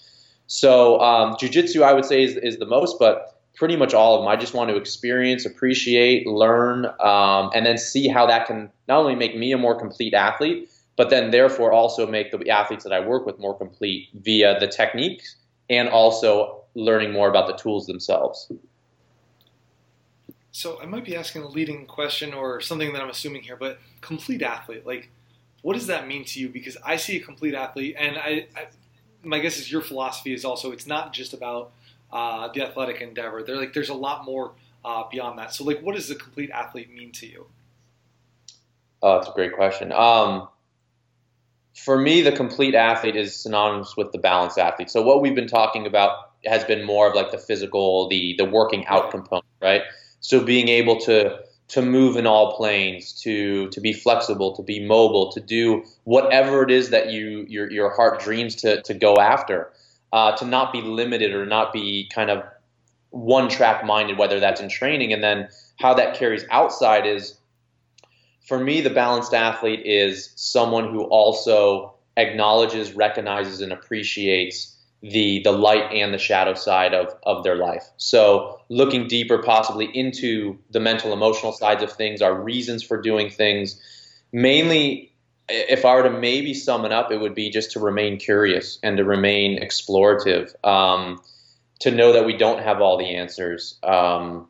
[0.48, 4.23] So um, jiu-jitsu i would say is, is the most but pretty much all of
[4.23, 4.29] them.
[4.29, 8.99] I just want to experience, appreciate, learn, um, and then see how that can not
[9.01, 12.92] only make me a more complete athlete, but then therefore also make the athletes that
[12.92, 15.37] I work with more complete via the techniques
[15.68, 18.51] and also learning more about the tools themselves.
[20.53, 23.79] So I might be asking a leading question or something that I'm assuming here, but
[24.01, 25.11] complete athlete, like,
[25.62, 26.49] what does that mean to you?
[26.49, 28.68] Because I see a complete athlete, and I, I
[29.25, 31.73] my guess is your philosophy is also it's not just about
[32.12, 33.42] uh, the athletic endeavor.
[33.42, 35.55] They're like there's a lot more uh, beyond that.
[35.55, 37.47] So like, what does the complete athlete mean to you?
[39.03, 39.92] Oh, that's a great question.
[39.92, 40.49] Um,
[41.75, 44.90] for me, the complete athlete is synonymous with the balanced athlete.
[44.90, 48.44] So what we've been talking about has been more of like the physical, the the
[48.44, 49.83] working out component, right?
[50.21, 54.85] So being able to to move in all planes, to to be flexible, to be
[54.85, 59.16] mobile, to do whatever it is that you your your heart dreams to to go
[59.16, 59.71] after,
[60.12, 62.42] uh, to not be limited or not be kind of
[63.11, 67.38] one track minded, whether that's in training, and then how that carries outside is
[68.47, 75.53] for me the balanced athlete is someone who also acknowledges, recognizes, and appreciates the the
[75.53, 77.85] light and the shadow side of of their life.
[77.99, 83.31] So looking deeper, possibly into the mental, emotional sides of things, our reasons for doing
[83.31, 83.81] things.
[84.33, 85.12] Mainly,
[85.49, 88.79] if I were to maybe sum it up, it would be just to remain curious
[88.83, 90.53] and to remain explorative.
[90.65, 91.21] Um,
[91.81, 93.79] to know that we don't have all the answers.
[93.85, 94.49] Um,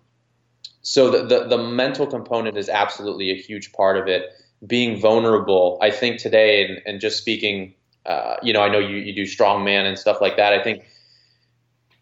[0.81, 4.31] so the, the the mental component is absolutely a huge part of it.
[4.67, 7.75] Being vulnerable, I think today, and, and just speaking
[8.09, 10.55] uh, you know, I know you, you do strongman and stuff like that.
[10.55, 10.85] I think,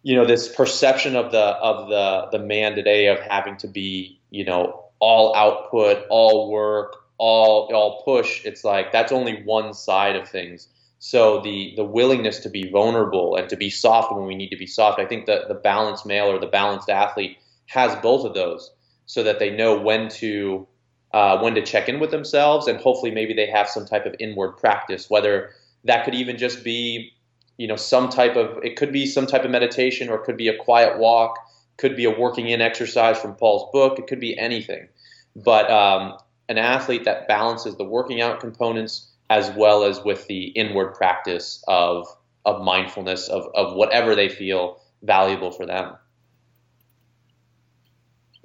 [0.04, 4.20] you know, this perception of the of the the man today of having to be,
[4.30, 8.44] you know, all output, all work, all all push.
[8.44, 10.68] It's like that's only one side of things.
[10.98, 14.56] So the the willingness to be vulnerable and to be soft when we need to
[14.56, 14.98] be soft.
[14.98, 18.72] I think that the balanced male or the balanced athlete has both of those,
[19.06, 20.66] so that they know when to
[21.12, 24.14] uh, when to check in with themselves, and hopefully maybe they have some type of
[24.18, 25.50] inward practice, whether
[25.84, 27.12] that could even just be,
[27.56, 30.36] you know, some type of, it could be some type of meditation or it could
[30.36, 31.38] be a quiet walk,
[31.78, 34.88] could be a working in exercise from Paul's book, it could be anything.
[35.34, 36.18] But um,
[36.48, 41.62] an athlete that balances the working out components as well as with the inward practice
[41.66, 42.06] of,
[42.44, 45.94] of mindfulness, of, of whatever they feel valuable for them.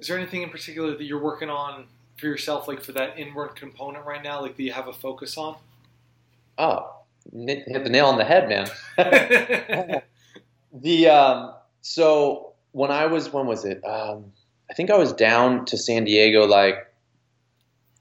[0.00, 1.86] Is there anything in particular that you're working on
[2.16, 5.36] for yourself, like for that inward component right now, like that you have a focus
[5.36, 5.56] on?
[6.58, 6.92] Oh,
[7.32, 8.68] hit the nail on the head, man.
[10.72, 13.84] the um, so when I was when was it?
[13.84, 14.32] Um,
[14.70, 16.91] I think I was down to San Diego like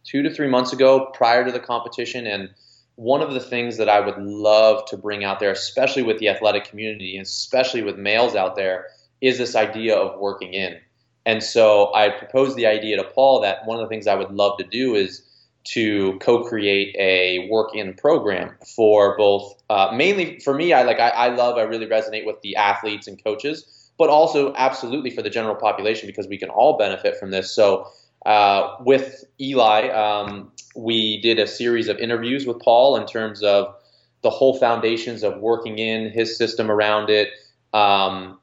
[0.03, 2.49] two to three months ago prior to the competition, and
[2.95, 6.29] one of the things that I would love to bring out there, especially with the
[6.29, 8.87] athletic community, and especially with males out there,
[9.21, 10.77] is this idea of working in.
[11.25, 14.31] And so I proposed the idea to Paul that one of the things I would
[14.31, 15.23] love to do is
[15.63, 21.27] to co-create a work-in program for both uh, mainly for me i like I, I,
[21.27, 25.55] love i really resonate with the athletes and coaches but also absolutely for the general
[25.55, 27.87] population because we can all benefit from this so
[28.25, 33.75] uh, with eli um, we did a series of interviews with paul in terms of
[34.21, 37.29] the whole foundations of working in his system around it
[37.73, 38.39] um,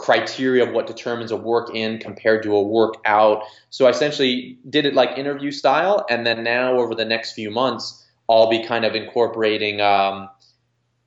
[0.00, 3.42] criteria of what determines a work in compared to a work out.
[3.68, 7.50] So I essentially did it like interview style, and then now over the next few
[7.50, 10.28] months, I'll be kind of incorporating um,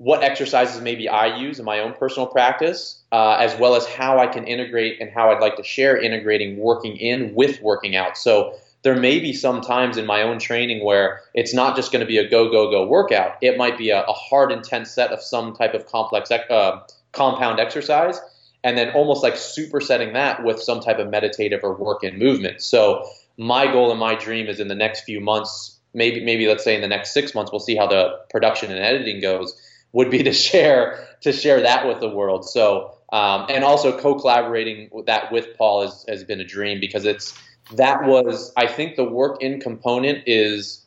[0.04, 4.20] what exercises maybe I use in my own personal practice, uh, as well as how
[4.20, 8.18] I can integrate and how I'd like to share integrating working in with working out.
[8.18, 12.02] So there may be some times in my own training where it's not just going
[12.02, 13.38] to be a go go go workout.
[13.42, 16.82] It might be a, a hard, intense set of some type of complex uh,
[17.14, 18.20] compound exercise
[18.62, 22.62] and then almost like supersetting that with some type of meditative or work in movement.
[22.62, 26.66] So my goal and my dream is in the next few months, maybe maybe let's
[26.66, 29.58] say in the next six months, we'll see how the production and editing goes.
[29.94, 32.48] Would be to share to share that with the world.
[32.50, 37.34] So um, and also co-collaborating that with Paul has, has been a dream because it's
[37.76, 40.84] that was I think the work in component is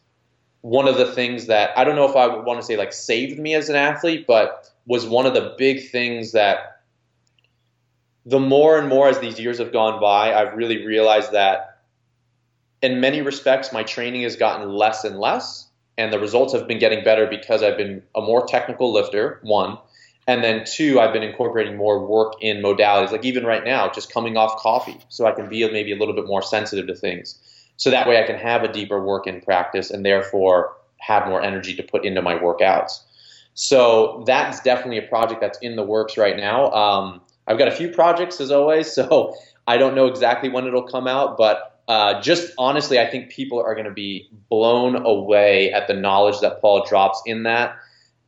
[0.60, 2.92] one of the things that I don't know if I would want to say like
[2.92, 6.82] saved me as an athlete, but was one of the big things that
[8.24, 11.78] the more and more as these years have gone by, I've really realized that
[12.82, 15.65] in many respects, my training has gotten less and less,
[15.98, 19.78] and the results have been getting better because I've been a more technical lifter, one.
[20.28, 24.12] And then two, I've been incorporating more work in modalities, like even right now, just
[24.12, 27.38] coming off coffee, so I can be maybe a little bit more sensitive to things.
[27.76, 31.42] So that way I can have a deeper work in practice and therefore have more
[31.42, 33.02] energy to put into my workouts.
[33.54, 36.72] So that's definitely a project that's in the works right now.
[36.72, 39.34] Um, I've got a few projects as always, so
[39.66, 43.60] I don't know exactly when it'll come out, but uh, just honestly, I think people
[43.60, 47.76] are going to be blown away at the knowledge that Paul drops in that.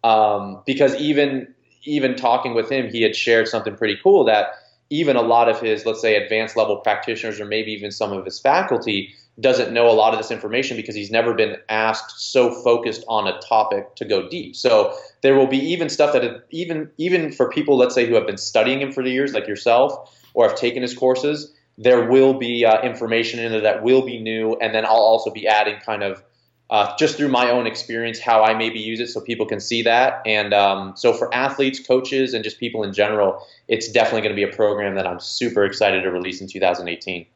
[0.05, 4.49] Um, because even even talking with him, he had shared something pretty cool that
[4.91, 8.25] even a lot of his, let's say, advanced level practitioners, or maybe even some of
[8.25, 12.51] his faculty, doesn't know a lot of this information because he's never been asked so
[12.63, 14.57] focused on a topic to go deep.
[14.57, 18.27] So there will be even stuff that even even for people, let's say, who have
[18.27, 22.35] been studying him for the years, like yourself, or have taken his courses, there will
[22.35, 25.79] be uh, information in there that will be new, and then I'll also be adding
[25.81, 26.23] kind of
[26.71, 29.83] uh, just through my own experience how I maybe use it so people can see
[29.83, 30.21] that.
[30.27, 34.37] And um, so for athletes, coaches, and just people in general, it's definitely going to
[34.37, 37.27] be a program that I'm super excited to release in 2018.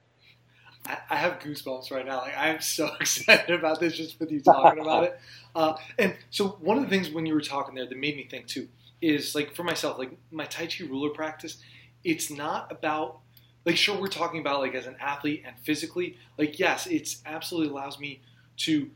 [0.84, 2.18] I, have goosebumps right now.
[2.18, 5.18] Like I'm so excited about this just with you talking about it.
[5.54, 8.26] Uh, and so one of the things when you were talking there that made me
[8.26, 8.66] think too
[9.02, 11.58] is like for myself, like my Tai Chi ruler practice,
[12.04, 13.18] it's not about
[13.64, 17.70] like sure we're talking about like as an athlete and physically, like yes, it's absolutely
[17.70, 18.20] allows me
[18.58, 18.90] to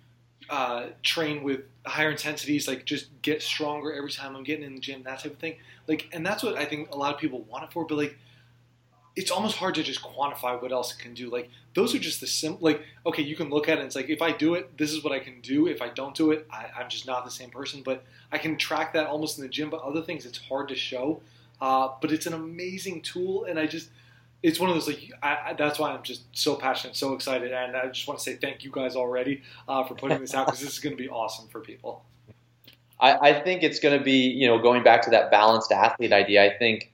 [0.49, 4.81] uh, train with higher intensities, like just get stronger every time I'm getting in the
[4.81, 5.57] gym, that type of thing.
[5.87, 7.85] Like, and that's what I think a lot of people want it for.
[7.85, 8.19] But like,
[9.17, 11.31] it's almost hard to just quantify what else it can do.
[11.31, 12.69] Like, those are just the simple.
[12.69, 13.81] Like, okay, you can look at it.
[13.81, 15.67] and It's like if I do it, this is what I can do.
[15.69, 17.83] If I don't do it, I, I'm just not the same person.
[17.83, 19.71] But I can track that almost in the gym.
[19.71, 21.23] But other things, it's hard to show.
[21.61, 23.89] Uh, but it's an amazing tool, and I just
[24.43, 27.53] it's one of those like I, I, that's why I'm just so passionate, so excited,
[27.53, 30.47] and I just want to say thank you guys already uh, for putting this out
[30.47, 32.05] because this is going to be awesome for people.
[33.01, 36.13] I, I think it's going to be you know going back to that balanced athlete
[36.13, 36.45] idea.
[36.45, 36.93] I think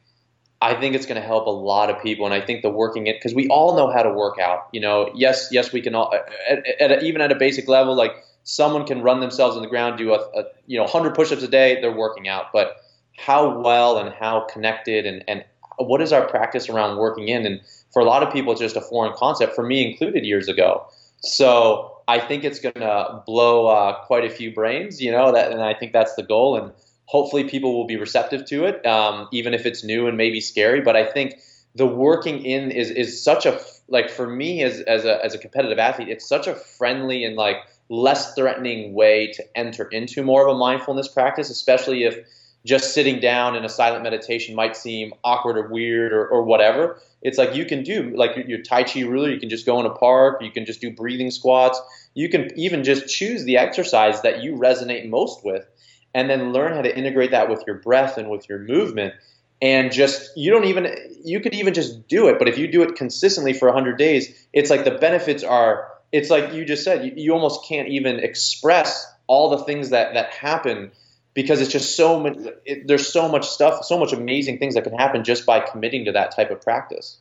[0.60, 3.06] I think it's going to help a lot of people, and I think the working
[3.08, 4.68] it because we all know how to work out.
[4.72, 6.14] You know, yes, yes, we can all
[6.48, 8.12] at, at even at a basic level, like
[8.44, 11.48] someone can run themselves on the ground, do a, a you know 100 push-ups a
[11.48, 12.76] day, they're working out, but
[13.16, 15.44] how well and how connected and, and
[15.82, 17.46] what is our practice around working in?
[17.46, 17.60] And
[17.92, 20.86] for a lot of people, it's just a foreign concept, for me included years ago.
[21.18, 25.52] So I think it's going to blow uh, quite a few brains, you know, that,
[25.52, 26.56] and I think that's the goal.
[26.56, 26.72] And
[27.06, 30.80] hopefully people will be receptive to it, um, even if it's new and maybe scary.
[30.80, 31.34] But I think
[31.74, 35.38] the working in is, is such a, like for me as, as, a, as a
[35.38, 37.56] competitive athlete, it's such a friendly and like
[37.88, 42.18] less threatening way to enter into more of a mindfulness practice, especially if,
[42.64, 47.00] just sitting down in a silent meditation might seem awkward or weird or, or whatever.
[47.20, 49.30] It's like you can do like your, your Tai Chi ruler.
[49.30, 50.42] You can just go in a park.
[50.42, 51.80] You can just do breathing squats.
[52.14, 55.66] You can even just choose the exercise that you resonate most with,
[56.14, 59.14] and then learn how to integrate that with your breath and with your movement.
[59.60, 60.94] And just you don't even
[61.24, 62.38] you could even just do it.
[62.38, 65.88] But if you do it consistently for 100 days, it's like the benefits are.
[66.12, 67.04] It's like you just said.
[67.04, 70.92] You, you almost can't even express all the things that that happen
[71.34, 74.84] because it's just so much it, there's so much stuff so much amazing things that
[74.84, 77.18] can happen just by committing to that type of practice.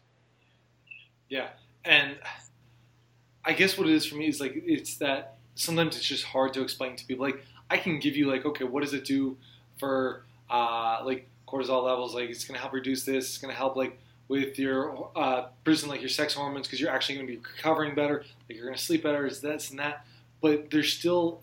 [1.30, 1.48] Yeah.
[1.84, 2.18] And
[3.44, 6.54] i guess what it is for me is like it's that sometimes it's just hard
[6.54, 7.26] to explain to people.
[7.26, 9.38] Like i can give you like okay what does it do
[9.78, 12.14] for uh, like cortisol levels?
[12.14, 13.26] Like it's going to help reduce this.
[13.30, 13.98] It's going to help like
[14.28, 17.96] with your uh, producing like your sex hormones because you're actually going to be recovering
[17.96, 18.24] better.
[18.48, 19.26] Like you're going to sleep better.
[19.26, 20.06] Is this and that.
[20.42, 21.42] But there's still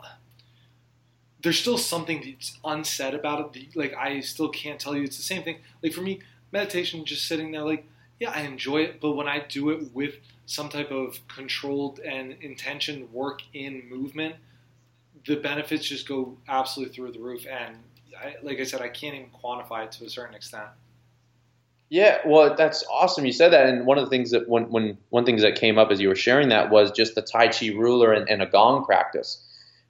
[1.43, 3.77] there's still something that's unsaid about it.
[3.77, 5.05] Like I still can't tell you.
[5.05, 5.59] It's the same thing.
[5.83, 6.21] Like for me,
[6.53, 7.87] meditation, just sitting there, like
[8.19, 12.33] yeah, I enjoy it, but when I do it with some type of controlled and
[12.41, 14.35] intention work in movement,
[15.25, 17.47] the benefits just go absolutely through the roof.
[17.49, 17.77] And
[18.21, 20.67] I, like I said, I can't even quantify it to a certain extent.
[21.91, 23.25] Yeah, well, that's awesome.
[23.25, 25.79] You said that, and one of the things that when, when one things that came
[25.79, 28.47] up as you were sharing that was just the Tai Chi ruler and, and a
[28.47, 29.48] gong practice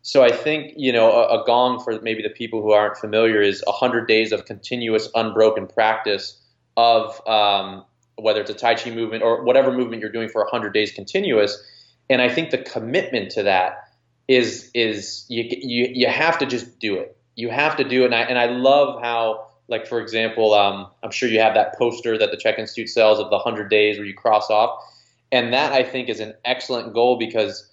[0.09, 3.43] so I think you know a, a, gong for maybe the people who aren't familiar
[3.43, 6.41] is hundred days of continuous unbroken practice
[6.79, 7.85] of um,
[8.17, 11.63] whether it's a Tai Chi movement or whatever movement you're doing for hundred days continuous.
[12.09, 13.87] And I think the commitment to that
[14.29, 17.15] is is you you you have to just do it.
[17.37, 18.07] You have to do it.
[18.07, 21.77] And I and I love how like for example, um, I'm sure you have that
[21.77, 24.83] poster that the CHEK Institute sells of the hundred days where you cross off,
[25.31, 27.71] and that I think is an excellent goal because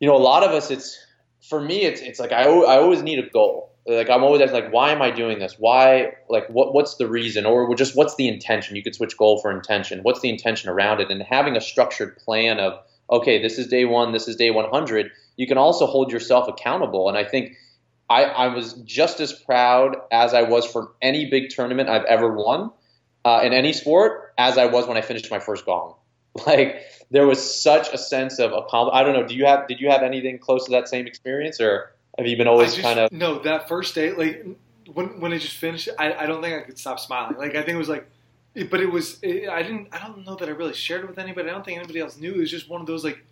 [0.00, 0.98] you know a lot of us it's
[1.48, 3.70] for me, it's it's like I, I always need a goal.
[3.86, 5.56] Like I'm always like, why am I doing this?
[5.58, 8.76] Why like what what's the reason or just what's the intention?
[8.76, 10.00] You could switch goal for intention.
[10.02, 11.10] What's the intention around it?
[11.10, 12.78] And having a structured plan of
[13.10, 15.10] okay, this is day one, this is day 100.
[15.36, 17.08] You can also hold yourself accountable.
[17.08, 17.56] And I think
[18.08, 22.34] I, I was just as proud as I was for any big tournament I've ever
[22.34, 22.70] won
[23.24, 25.94] uh, in any sport as I was when I finished my first gong.
[26.46, 28.94] Like there was such a sense of accomplishment.
[28.94, 29.26] I don't know.
[29.26, 32.36] Do you have did you have anything close to that same experience, or have you
[32.36, 33.38] been always just, kind of no?
[33.38, 34.44] That first day, like
[34.92, 37.36] when when it just finished, I, I don't think I could stop smiling.
[37.36, 38.08] Like I think it was like,
[38.54, 41.06] it, but it was it, I didn't I don't know that I really shared it
[41.06, 41.48] with anybody.
[41.48, 42.34] I don't think anybody else knew.
[42.34, 43.24] It was just one of those like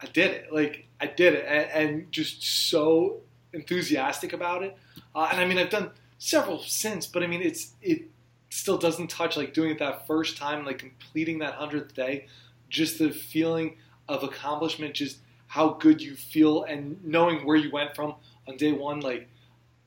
[0.00, 0.52] I did it.
[0.52, 3.20] Like I did it, and, and just so
[3.52, 4.76] enthusiastic about it.
[5.14, 8.04] Uh, and I mean, I've done several since, but I mean, it's it
[8.52, 12.26] still doesn't touch like doing it that first time, like completing that hundredth day
[12.72, 13.76] just the feeling
[14.08, 18.14] of accomplishment, just how good you feel, and knowing where you went from
[18.48, 19.28] on day one, like,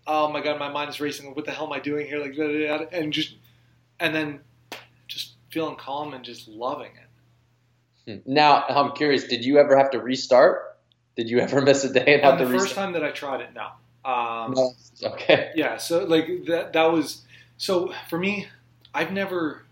[0.08, 1.34] oh my god, my mind is racing.
[1.34, 2.20] What the hell am I doing here?
[2.20, 3.36] Like, and just,
[4.00, 4.40] and then
[5.08, 6.92] just feeling calm and just loving
[8.06, 8.22] it.
[8.24, 8.34] Hmm.
[8.34, 9.26] Now, I'm curious.
[9.26, 10.78] Did you ever have to restart?
[11.18, 12.70] Did you ever miss a day and have on to the restart?
[12.70, 13.68] first time that I tried it, no.
[14.10, 14.72] Um, no.
[15.04, 15.52] Okay.
[15.56, 15.78] Yeah.
[15.78, 16.74] So like that.
[16.74, 17.24] That was
[17.58, 18.48] so for me.
[18.96, 19.64] I've never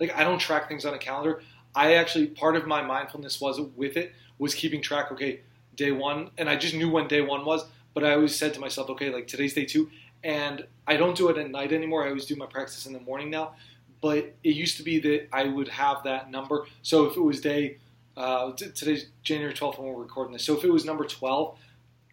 [0.00, 1.42] like I don't track things on a calendar.
[1.74, 5.12] I actually part of my mindfulness was with it was keeping track.
[5.12, 5.40] Okay,
[5.76, 7.64] day one, and I just knew when day one was.
[7.94, 9.90] But I always said to myself, okay, like today's day two,
[10.24, 12.04] and I don't do it at night anymore.
[12.04, 13.54] I always do my practice in the morning now.
[14.00, 16.66] But it used to be that I would have that number.
[16.82, 17.76] So if it was day,
[18.16, 20.42] uh, t- today's January 12th when we're recording this.
[20.42, 21.56] So if it was number 12,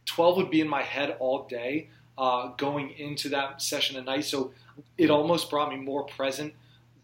[0.06, 1.90] 12 would be in my head all day
[2.20, 4.26] uh, going into that session at night.
[4.26, 4.52] So
[4.98, 6.54] it almost brought me more present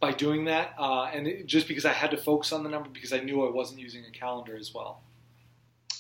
[0.02, 0.76] by doing that.
[0.78, 3.48] Uh, and it, just because I had to focus on the number because I knew
[3.48, 5.00] I wasn't using a calendar as well.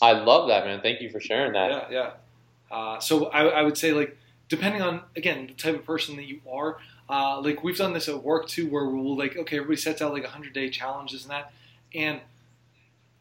[0.01, 0.81] I love that, man.
[0.81, 1.71] Thank you for sharing that.
[1.71, 2.75] Yeah, yeah.
[2.75, 4.17] Uh, so I, I, would say, like,
[4.49, 8.09] depending on again the type of person that you are, uh, like we've done this
[8.09, 11.23] at work too, where we'll like, okay, everybody sets out like a hundred day challenges
[11.23, 11.53] and that,
[11.93, 12.19] and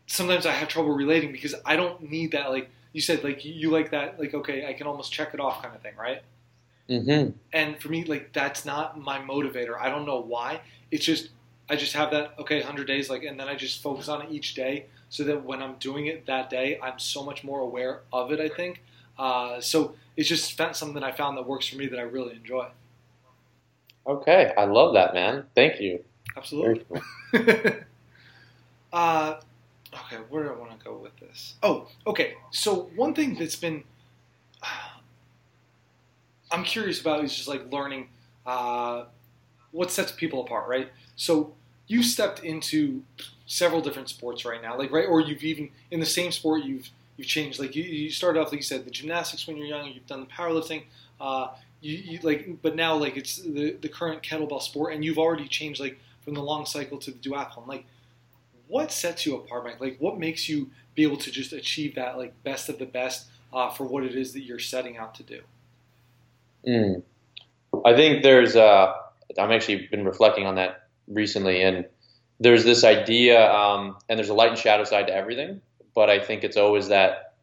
[0.07, 2.51] sometimes I have trouble relating because I don't need that.
[2.51, 5.61] Like you said, like you like that, like okay, I can almost check it off
[5.61, 6.23] kind of thing, right?
[6.89, 7.31] Mm-hmm.
[7.53, 9.79] And for me, like that's not my motivator.
[9.79, 10.61] I don't know why.
[10.91, 11.29] It's just
[11.69, 14.31] I just have that okay, hundred days, like, and then I just focus on it
[14.31, 18.01] each day, so that when I'm doing it that day, I'm so much more aware
[18.13, 18.41] of it.
[18.41, 18.81] I think.
[19.19, 22.69] Uh, so it's just something I found that works for me that I really enjoy.
[24.07, 25.47] Okay, I love that, man.
[25.55, 26.05] Thank you.
[26.37, 26.85] Absolutely.
[28.95, 29.41] Uh,
[30.01, 31.55] okay, where do I want to go with this?
[31.63, 32.35] Oh, okay.
[32.51, 33.85] So one thing that's been
[36.51, 38.09] I'm curious about is just like learning
[38.47, 39.05] uh,
[39.73, 40.91] what sets people apart, right?
[41.17, 41.55] So
[41.87, 43.03] you stepped into
[43.47, 46.91] several different sports right now, like right, or you've even in the same sport you've
[47.17, 47.59] you've changed.
[47.59, 49.93] Like you, you started off, like you said, the gymnastics when you're young.
[49.93, 50.85] You've done the powerlifting.
[51.21, 51.49] Uh,
[51.81, 55.49] you, you, like, but now like it's the the current kettlebell sport, and you've already
[55.49, 57.67] changed like from the long cycle to the duathlon.
[57.67, 57.85] Like,
[58.75, 59.81] what sets you apart, Mike?
[59.81, 63.27] Like, what makes you be able to just achieve that like best of the best
[63.53, 65.41] uh, for what it is that you're setting out to do?
[66.66, 67.03] Mm.
[67.85, 68.57] I think there's.
[68.57, 68.93] Uh,
[69.39, 71.87] I'm actually been reflecting on that recently, and
[72.41, 75.61] there's this idea, um, and there's a light and shadow side to everything
[75.95, 77.35] but I think it's always that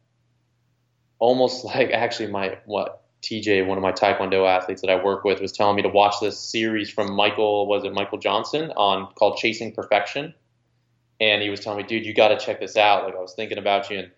[1.18, 5.40] almost like actually my what TJ, one of my Taekwondo athletes that I work with,
[5.40, 9.36] was telling me to watch this series from Michael, was it Michael Johnson on called
[9.36, 10.34] Chasing Perfection,
[11.22, 13.04] and he was telling me, dude, you got to check this out.
[13.04, 14.10] Like I was thinking about you, and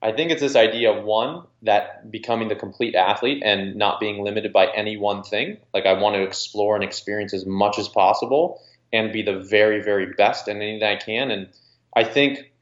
[0.00, 4.22] I think it's this idea of one that becoming the complete athlete and not being
[4.22, 5.58] limited by any one thing.
[5.74, 8.60] Like I want to explore and experience as much as possible
[8.92, 11.30] and be the very, very best in anything I can.
[11.30, 11.48] And
[11.94, 12.52] I think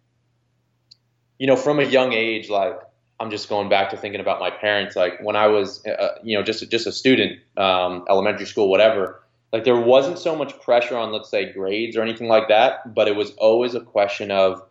[1.40, 2.78] you know, from a young age, like
[3.18, 4.94] I'm just going back to thinking about my parents.
[4.94, 9.22] Like when I was, uh, you know, just just a student, um, elementary school, whatever.
[9.53, 13.09] Like there wasn't so much pressure on, let's say, grades or anything like that, but
[13.09, 14.62] it was always a question of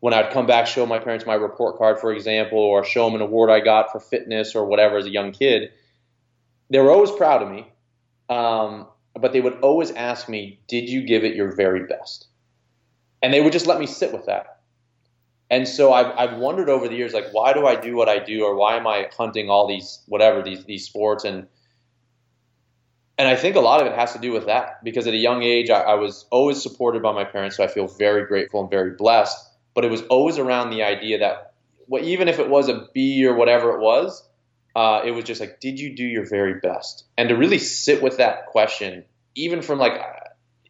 [0.00, 3.14] when I'd come back, show my parents my report card, for example, or show them
[3.16, 5.70] an award I got for fitness or whatever as a young kid.
[6.70, 7.70] They were always proud of me,
[8.28, 8.86] um,
[9.20, 12.28] but they would always ask me, "Did you give it your very best?"
[13.22, 14.62] And they would just let me sit with that
[15.52, 18.18] and so I've, I've wondered over the years, like, why do I do what I
[18.18, 21.24] do, or why am I hunting all these whatever these these sports?
[21.24, 21.46] And
[23.18, 25.18] and I think a lot of it has to do with that because at a
[25.18, 28.60] young age, I, I was always supported by my parents, so I feel very grateful
[28.60, 29.36] and very blessed.
[29.74, 31.54] But it was always around the idea that,
[31.86, 34.26] well, even if it was a B or whatever it was,
[34.74, 37.04] uh, it was just like, did you do your very best?
[37.16, 39.04] And to really sit with that question,
[39.34, 40.00] even from like,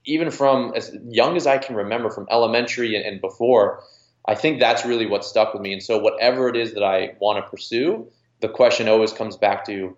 [0.05, 3.83] even from as young as I can remember, from elementary and, and before
[4.27, 5.73] I think that's really what stuck with me.
[5.73, 8.09] And so, whatever it is that I want to pursue,
[8.41, 9.97] the question always comes back to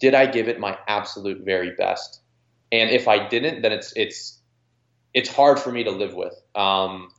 [0.00, 2.20] did I give it my absolute very best?
[2.70, 4.40] And if I didn't, then it's it's
[5.14, 6.34] it's hard for me to live with.
[6.54, 7.10] Um,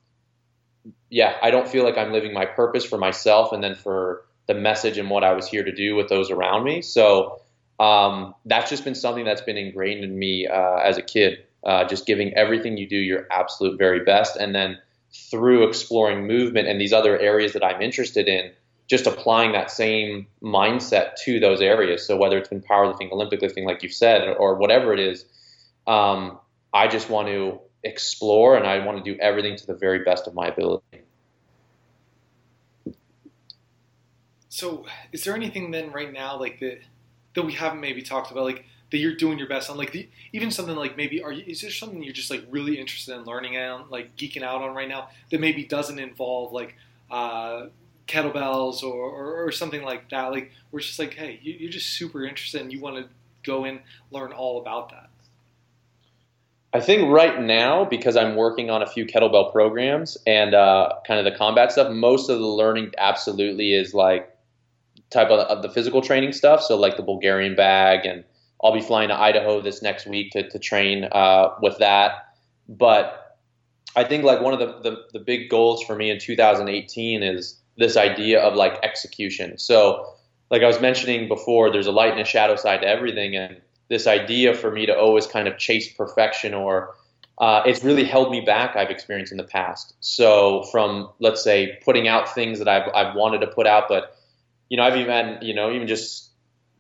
[1.10, 4.54] yeah, I don't feel like I'm living my purpose for myself and then for the
[4.54, 6.82] message and what I was here to do with those around me.
[6.82, 7.42] So
[7.80, 11.40] um, that's just been something that's been ingrained in me uh, as a kid.
[11.64, 14.78] Uh, just giving everything you do your absolute very best, and then
[15.32, 18.52] through exploring movement and these other areas that I'm interested in,
[18.88, 22.06] just applying that same mindset to those areas.
[22.06, 25.26] So whether it's been powerlifting, Olympic lifting, like you said, or whatever it is,
[25.88, 26.40] um,
[26.74, 30.28] I just want to explore and I want to do everything to the very best
[30.28, 30.84] of my ability.
[34.50, 36.80] So, is there anything then right now like that
[37.34, 39.78] that we haven't maybe talked about, like that you're doing your best on?
[39.78, 42.80] Like the, even something like maybe are you, is there something you're just like really
[42.80, 46.76] interested in learning and like geeking out on right now that maybe doesn't involve like
[47.10, 47.68] uh,
[48.08, 50.32] kettlebells or, or, or, something like that?
[50.32, 53.10] Like we're just like, hey, you, are just super interested and you want to
[53.44, 53.80] go in
[54.12, 55.10] learn all about that.
[56.74, 61.20] I think right now, because I'm working on a few kettlebell programs and uh, kind
[61.20, 64.36] of the combat stuff, most of the learning absolutely is like
[65.12, 66.64] type of, of the physical training stuff.
[66.64, 68.24] So like the Bulgarian bag and
[68.64, 72.34] I'll be flying to Idaho this next week to, to train uh, with that.
[72.68, 73.38] But
[73.96, 77.60] I think like one of the, the, the big goals for me in 2018 is
[77.78, 79.58] this idea of like execution.
[79.58, 80.14] So
[80.52, 83.58] like I was mentioning before, there's a light and a shadow side to everything, and
[83.90, 86.96] this idea for me to always kind of chase perfection or
[87.40, 88.76] uh, it's really held me back.
[88.76, 89.96] I've experienced in the past.
[90.02, 94.16] So from let's say putting out things that I've I've wanted to put out, but
[94.70, 96.30] you know I've even you know even just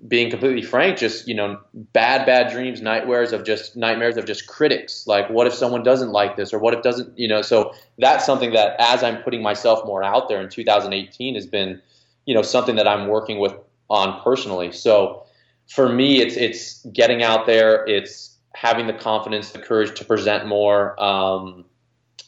[0.07, 4.47] being completely frank, just you know bad bad dreams, nightmares of just nightmares of just
[4.47, 5.07] critics.
[5.07, 7.41] Like what if someone doesn't like this, or what if doesn't you know?
[7.41, 11.81] So that's something that as I'm putting myself more out there in 2018 has been
[12.25, 13.55] you know something that I'm working with
[13.89, 14.71] on personally.
[14.71, 15.23] So
[15.67, 17.85] for me, it's it's getting out there.
[17.85, 21.01] It's having the confidence, the courage to present more.
[21.01, 21.65] Um,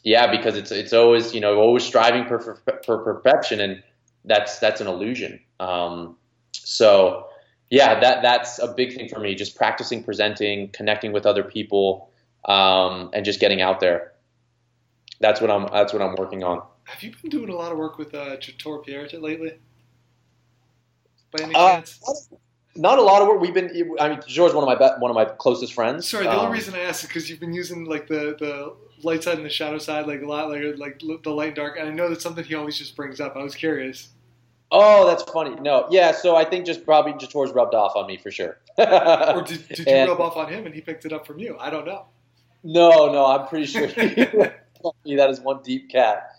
[0.04, 3.84] yeah, because it's it's always you know always striving for, for, for perfection, and
[4.24, 5.40] that's that's an illusion.
[5.60, 6.16] Um,
[6.54, 7.28] so
[7.76, 9.36] yeah, that that's a big thing for me.
[9.36, 12.10] Just practicing presenting, connecting with other people,
[12.46, 14.14] um, and just getting out there.
[15.20, 16.62] That's what I'm that's what I'm working on.
[16.86, 19.58] Have you been doing a lot of work with uh, Jator Pierre lately?
[21.32, 22.30] By any uh, chance?
[22.76, 23.42] not a lot of work.
[23.42, 23.70] We've been.
[24.00, 26.08] I mean, Jator's one of my one of my closest friends.
[26.08, 28.76] Sorry, the um, only reason I asked is because you've been using like the the
[29.04, 31.78] light side and the shadow side like a lot, like like the light and dark.
[31.78, 33.36] And I know that's something he always just brings up.
[33.36, 34.10] I was curious.
[34.78, 35.56] Oh, that's funny.
[35.56, 36.12] No, yeah.
[36.12, 38.58] So I think just probably Jator's rubbed off on me for sure.
[38.78, 41.40] or did, did you and, rub off on him and he picked it up from
[41.40, 41.56] you?
[41.58, 42.08] I don't know.
[42.62, 43.94] No, no, I'm pretty sure he,
[45.16, 46.30] that is one deep cat.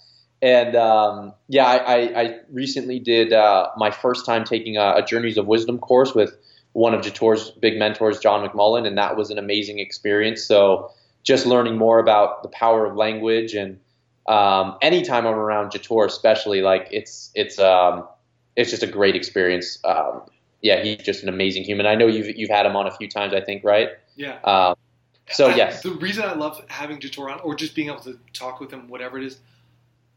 [0.42, 5.02] And um, yeah, I, I, I, recently did uh, my first time taking a, a,
[5.02, 6.36] Journeys of Wisdom course with
[6.72, 10.44] one of Jator's big mentors, John McMullen, and that was an amazing experience.
[10.44, 10.90] So
[11.22, 13.78] just learning more about the power of language and
[14.28, 18.06] um, anytime I'm around Jator, especially like it's it's um,
[18.56, 19.78] it's just a great experience.
[19.84, 20.22] Um,
[20.62, 21.86] yeah, he's just an amazing human.
[21.86, 23.90] I know you've you've had him on a few times, I think, right?
[24.16, 24.38] Yeah.
[24.42, 24.74] Um,
[25.30, 28.18] so I, yes, the reason I love having Jator on, or just being able to
[28.32, 29.38] talk with him, whatever it is,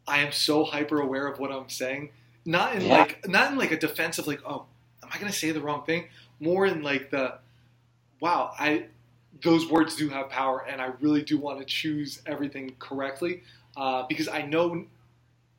[0.08, 2.12] I am so hyper aware of what I'm saying.
[2.46, 2.98] Not in yeah.
[2.98, 4.66] like not in like a defensive like oh
[5.04, 6.08] am I gonna say the wrong thing?
[6.40, 7.36] More in like the
[8.22, 8.86] wow I
[9.44, 13.44] those words do have power and I really do want to choose everything correctly
[13.78, 14.86] uh, because I know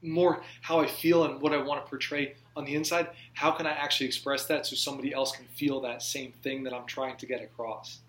[0.03, 3.09] more how I feel and what I want to portray on the inside.
[3.34, 6.72] How can I actually express that so somebody else can feel that same thing that
[6.72, 8.01] I'm trying to get across?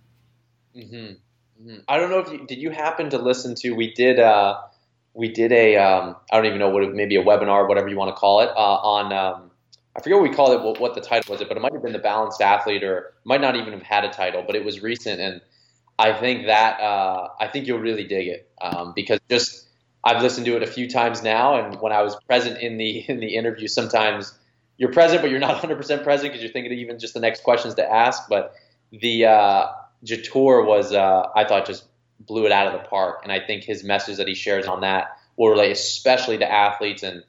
[0.76, 0.96] Mm-hmm.
[0.96, 1.78] Mm-hmm.
[1.88, 2.60] I don't know if you did.
[2.60, 3.72] You happen to listen to?
[3.72, 4.20] We did.
[4.20, 4.62] Uh,
[5.14, 8.16] we did a um, I don't even know what maybe a webinar, whatever you want
[8.16, 9.52] to call it, uh, on um,
[9.96, 11.74] I forget what we called it, what, what the title was, it, but it might
[11.74, 14.64] have been the balanced athlete, or might not even have had a title, but it
[14.64, 15.42] was recent, and
[16.00, 19.68] I think that uh, I think you'll really dig it um, because just
[20.04, 23.06] I've listened to it a few times now, and when I was present in the
[23.10, 24.34] in the interview, sometimes
[24.78, 27.76] you're present, but you're not 100% present because you're thinking even just the next questions
[27.76, 28.24] to ask.
[28.28, 28.56] But
[28.92, 29.68] the uh,
[30.04, 31.86] Jator was uh, I thought just
[32.26, 33.22] blew it out of the park.
[33.24, 37.04] And I think his message that he shares on that will relate especially to athletes.
[37.04, 37.24] And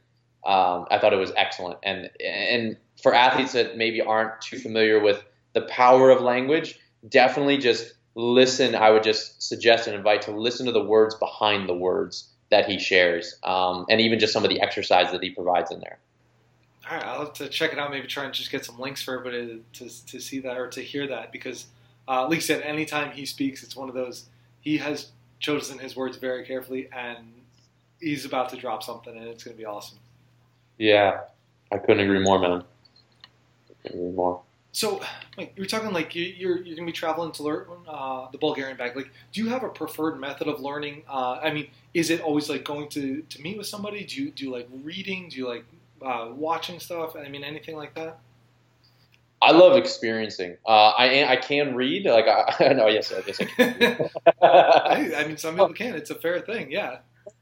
[0.44, 1.78] um, I thought it was excellent.
[1.82, 7.58] And and for athletes that maybe aren't too familiar with the power of language, definitely
[7.58, 8.74] just listen.
[8.74, 12.68] I would just suggest and invite to listen to the words behind the words that
[12.68, 15.98] he shares, um, and even just some of the exercise that he provides in there.
[16.88, 17.90] All right, I'll have to check it out.
[17.90, 20.82] Maybe try and just get some links for everybody to, to, see that or to
[20.82, 21.66] hear that because,
[22.06, 24.26] uh, like I said, anytime he speaks, it's one of those
[24.60, 27.32] he has chosen his words very carefully, and
[28.00, 29.98] he's about to drop something, and it's going to be awesome.
[30.76, 31.20] Yeah,
[31.72, 32.62] I couldn't agree more, man.
[33.70, 34.42] I couldn't agree more.
[34.74, 35.02] So,
[35.36, 38.96] like, you're talking like you're you're, to be traveling to learn uh, the Bulgarian bag.
[38.96, 41.02] Like, do you have a preferred method of learning?
[41.08, 44.04] Uh, I mean, is it always like going to, to meet with somebody?
[44.04, 45.28] Do you do you like reading?
[45.28, 45.66] Do you like
[46.00, 47.14] uh, watching stuff?
[47.16, 48.18] I mean, anything like that?
[49.42, 50.56] I love experiencing.
[50.66, 52.06] Uh, I I can read.
[52.06, 54.10] Like I, know, yes, I guess I can.
[54.42, 55.94] I, I, mean, some people can.
[55.94, 56.70] It's a fair thing.
[56.70, 56.98] Yeah.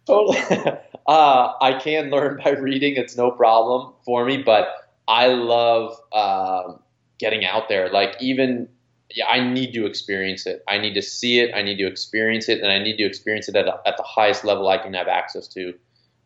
[0.07, 0.41] Totally.
[1.07, 2.95] Uh, I can learn by reading.
[2.95, 4.45] It's no problem for me.
[4.45, 4.69] But
[5.09, 6.75] I love uh,
[7.21, 7.91] getting out there.
[7.91, 8.69] Like even,
[9.15, 10.63] yeah, I need to experience it.
[10.67, 11.55] I need to see it.
[11.55, 14.03] I need to experience it, and I need to experience it at, a, at the
[14.03, 15.75] highest level I can have access to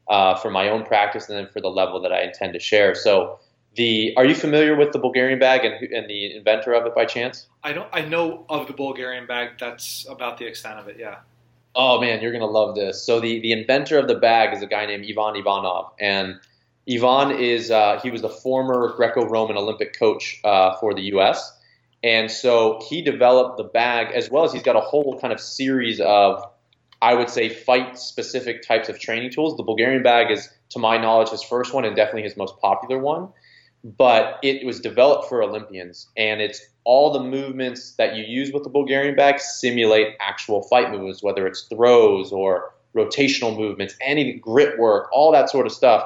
[0.09, 2.95] uh, for my own practice, and then for the level that I intend to share.
[2.95, 3.39] So
[3.75, 7.05] the are you familiar with the Bulgarian bag and, and the inventor of it by
[7.05, 7.47] chance?
[7.63, 7.89] I don't.
[7.93, 9.59] I know of the Bulgarian bag.
[9.59, 10.97] That's about the extent of it.
[10.99, 11.19] Yeah.
[11.75, 13.03] Oh man, you're gonna love this.
[13.03, 16.39] So the the inventor of the bag is a guy named Ivan Ivanov, and
[16.91, 21.59] Ivan is uh, he was the former Greco-Roman Olympic coach uh, for the U.S.
[22.03, 25.41] And so he developed the bag as well as he's got a whole kind of
[25.41, 26.45] series of,
[27.01, 29.57] I would say, fight-specific types of training tools.
[29.57, 32.99] The Bulgarian bag is, to my knowledge, his first one and definitely his most popular
[32.99, 33.29] one
[33.85, 38.65] but it was developed for Olympians, and it's all the movements that you use with
[38.65, 44.79] the Bulgarian bag simulate actual fight movements, whether it's throws or rotational movements, any grip
[44.79, 46.03] work, all that sort of stuff.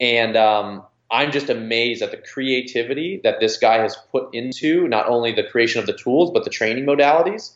[0.00, 5.08] And um, I'm just amazed at the creativity that this guy has put into not
[5.08, 7.52] only the creation of the tools, but the training modalities.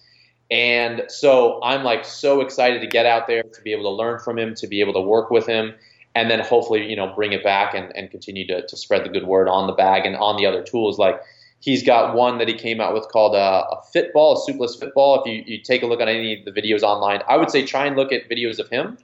[0.51, 4.18] And so I'm like so excited to get out there to be able to learn
[4.18, 5.74] from him, to be able to work with him,
[6.14, 9.09] and then hopefully, you know, bring it back and, and continue to, to spread the
[9.09, 10.99] good word on the bag and on the other tools.
[10.99, 11.20] Like
[11.61, 15.22] he's got one that he came out with called a, a Fitball, a Suples Fitball.
[15.22, 17.64] If you, you take a look at any of the videos online, I would say
[17.64, 18.99] try and look at videos of him.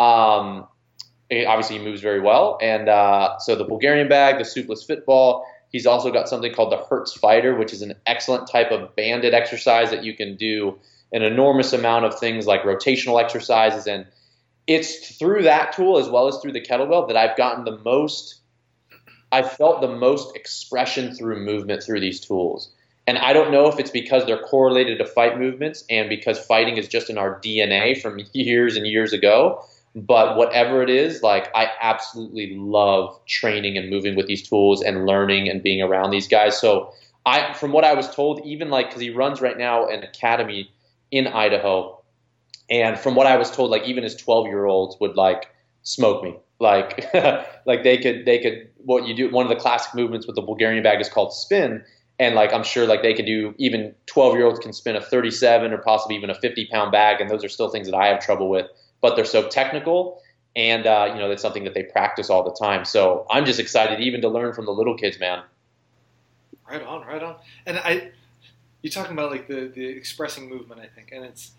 [0.00, 0.66] Um,
[1.30, 2.58] obviously, he moves very well.
[2.60, 6.84] And uh, so the Bulgarian bag, the Suples Fitball, He's also got something called the
[6.84, 10.78] Hertz Fighter, which is an excellent type of banded exercise that you can do
[11.12, 13.86] an enormous amount of things like rotational exercises.
[13.86, 14.06] And
[14.66, 18.40] it's through that tool as well as through the kettlebell that I've gotten the most,
[19.30, 22.72] I felt the most expression through movement through these tools.
[23.06, 26.78] And I don't know if it's because they're correlated to fight movements and because fighting
[26.78, 29.64] is just in our DNA from years and years ago
[29.94, 35.06] but whatever it is, like I absolutely love training and moving with these tools and
[35.06, 36.58] learning and being around these guys.
[36.60, 36.92] So
[37.26, 40.70] I, from what I was told, even like because he runs right now an academy
[41.10, 42.00] in Idaho,
[42.70, 45.50] and from what I was told, like even his 12 year olds would like
[45.82, 46.36] smoke me.
[46.60, 47.12] Like,
[47.66, 48.68] like they could, they could.
[48.84, 49.30] What you do?
[49.30, 51.82] One of the classic movements with the Bulgarian bag is called spin,
[52.18, 53.54] and like I'm sure like they could do.
[53.58, 57.20] Even 12 year olds can spin a 37 or possibly even a 50 pound bag,
[57.20, 58.66] and those are still things that I have trouble with
[59.00, 60.22] but they're so technical
[60.56, 62.84] and uh, you know that's something that they practice all the time.
[62.84, 65.42] So I'm just excited even to learn from the little kids, man.
[66.68, 67.36] Right on, right on.
[67.66, 68.10] And I,
[68.82, 71.52] you're talking about like the the expressing movement, I think, and it's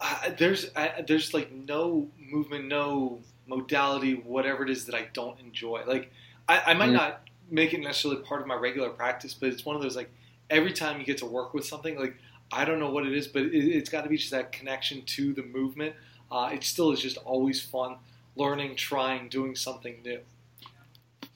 [0.00, 5.38] uh, there's uh, there's like no movement, no modality, whatever it is that I don't
[5.40, 5.82] enjoy.
[5.86, 6.10] Like
[6.48, 9.66] I, I might mm not make it necessarily part of my regular practice, but it's
[9.66, 10.10] one of those like
[10.48, 12.16] every time you get to work with something, like
[12.54, 15.02] I don't know what it is, but it, has got to be just that connection
[15.02, 15.96] to the movement.
[16.30, 17.96] Uh, it still is just always fun
[18.36, 20.20] learning, trying, doing something new.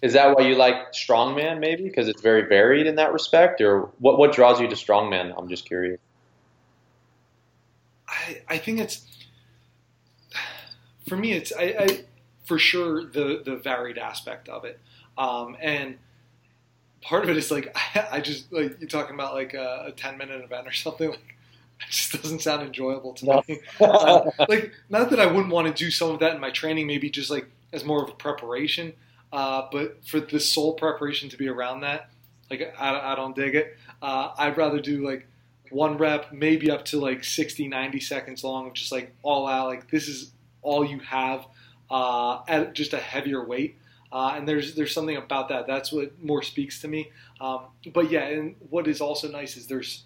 [0.01, 1.83] Is that why you like strongman, maybe?
[1.83, 4.17] Because it's very varied in that respect, or what?
[4.17, 5.35] What draws you to strongman?
[5.37, 5.99] I'm just curious.
[8.09, 9.05] I I think it's
[11.09, 11.33] for me.
[11.33, 12.05] It's I, I
[12.45, 14.79] for sure the the varied aspect of it,
[15.17, 15.99] um, and
[17.03, 19.93] part of it is like I, I just like you're talking about like a, a,
[19.93, 21.37] 10 minute event or something like
[21.81, 23.43] it just doesn't sound enjoyable to no.
[23.49, 23.61] me.
[23.81, 26.87] uh, like not that I wouldn't want to do some of that in my training,
[26.87, 28.93] maybe just like as more of a preparation.
[29.33, 32.11] Uh, but for the sole preparation to be around that,
[32.51, 33.77] like I, I don't dig it.
[34.03, 35.29] Uh, I'd rather do like
[35.71, 39.69] one rep, maybe up to like 60, 90 seconds long of just like all out.
[39.69, 40.33] Like this is
[40.63, 41.47] all you have
[41.91, 43.79] uh, at just a heavier weight.
[44.11, 45.67] Uh, and there's there's something about that.
[45.67, 47.11] That's what more speaks to me.
[47.41, 50.05] Um, but yeah, and what is also nice is there's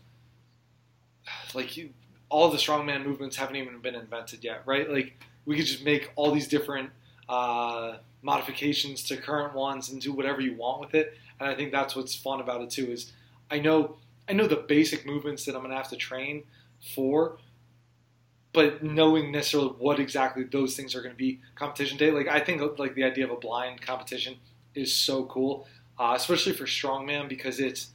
[1.55, 1.91] like you,
[2.29, 4.91] all the strongman movements haven't even been invented yet, right?
[4.91, 6.91] Like we could just make all these different
[7.29, 11.17] uh, modifications to current ones and do whatever you want with it.
[11.39, 12.91] And I think that's what's fun about it too.
[12.91, 13.13] Is
[13.51, 13.97] I know
[14.29, 16.45] I know the basic movements that I'm gonna have to train
[16.95, 17.39] for,
[18.53, 22.41] but knowing necessarily what exactly those things are going to be competition day, like I
[22.41, 24.37] think like the idea of a blind competition
[24.75, 25.67] is so cool,
[25.99, 27.91] uh, especially for strongman because it's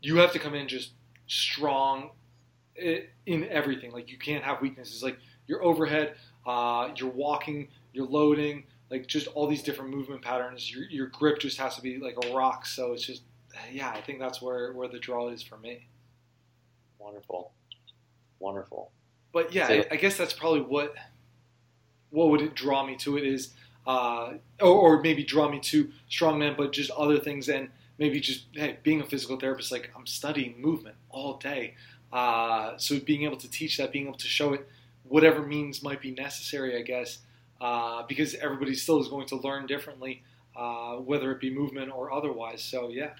[0.00, 0.92] you have to come in just
[1.26, 2.10] strong
[2.76, 3.90] in everything.
[3.90, 5.02] Like you can't have weaknesses.
[5.02, 6.14] Like your overhead,
[6.46, 10.72] uh, you're walking, you're loading, like just all these different movement patterns.
[10.72, 12.64] Your, your grip just has to be like a rock.
[12.64, 13.22] So it's just
[13.72, 15.88] yeah, I think that's where where the draw is for me.
[17.00, 17.50] Wonderful,
[18.38, 18.92] wonderful
[19.38, 20.96] but yeah, I, I, guess that's probably what
[22.10, 23.54] what would it draw me to it is,
[23.86, 27.68] uh, or, or, maybe draw me to strongman, but just other things and
[27.98, 31.76] maybe just hey, being a physical therapist, like I'm studying movement all day,
[32.12, 34.66] uh, so being able to teach that, being able to show it,
[35.04, 37.18] whatever means might be necessary, I guess,
[37.60, 40.24] uh, because everybody still is going to learn differently,
[40.56, 42.64] uh, whether it be movement or otherwise.
[42.64, 43.10] So yeah.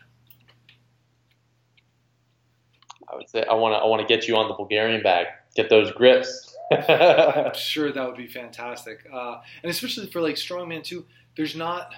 [3.08, 5.28] I would say I want to I want to get you on the Bulgarian bag
[5.58, 6.56] get those grips.
[6.70, 11.04] I'm sure that would be fantastic, uh, and especially for like strongman too.
[11.36, 11.92] There's not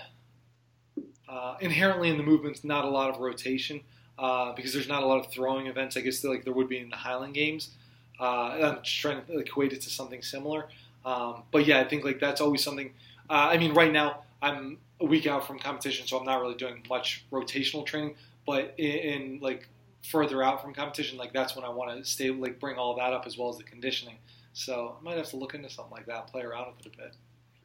[1.29, 3.81] uh, inherently in the movements not a lot of rotation
[4.19, 5.97] uh, because there's not a lot of throwing events.
[5.97, 7.71] I guess like there would be in the Highland Games.
[8.19, 10.67] Uh, I'm just trying to like, equate it to something similar.
[11.05, 12.93] Um, but yeah, I think like that's always something.
[13.29, 16.55] Uh, I mean, right now I'm a week out from competition, so I'm not really
[16.55, 18.15] doing much rotational training.
[18.47, 19.69] But in, in like
[20.03, 23.13] further out from competition, like that's when I want to stay, like bring all that
[23.13, 24.17] up as well as the conditioning.
[24.53, 26.97] So I might have to look into something like that, play around with it a
[26.97, 27.17] bit.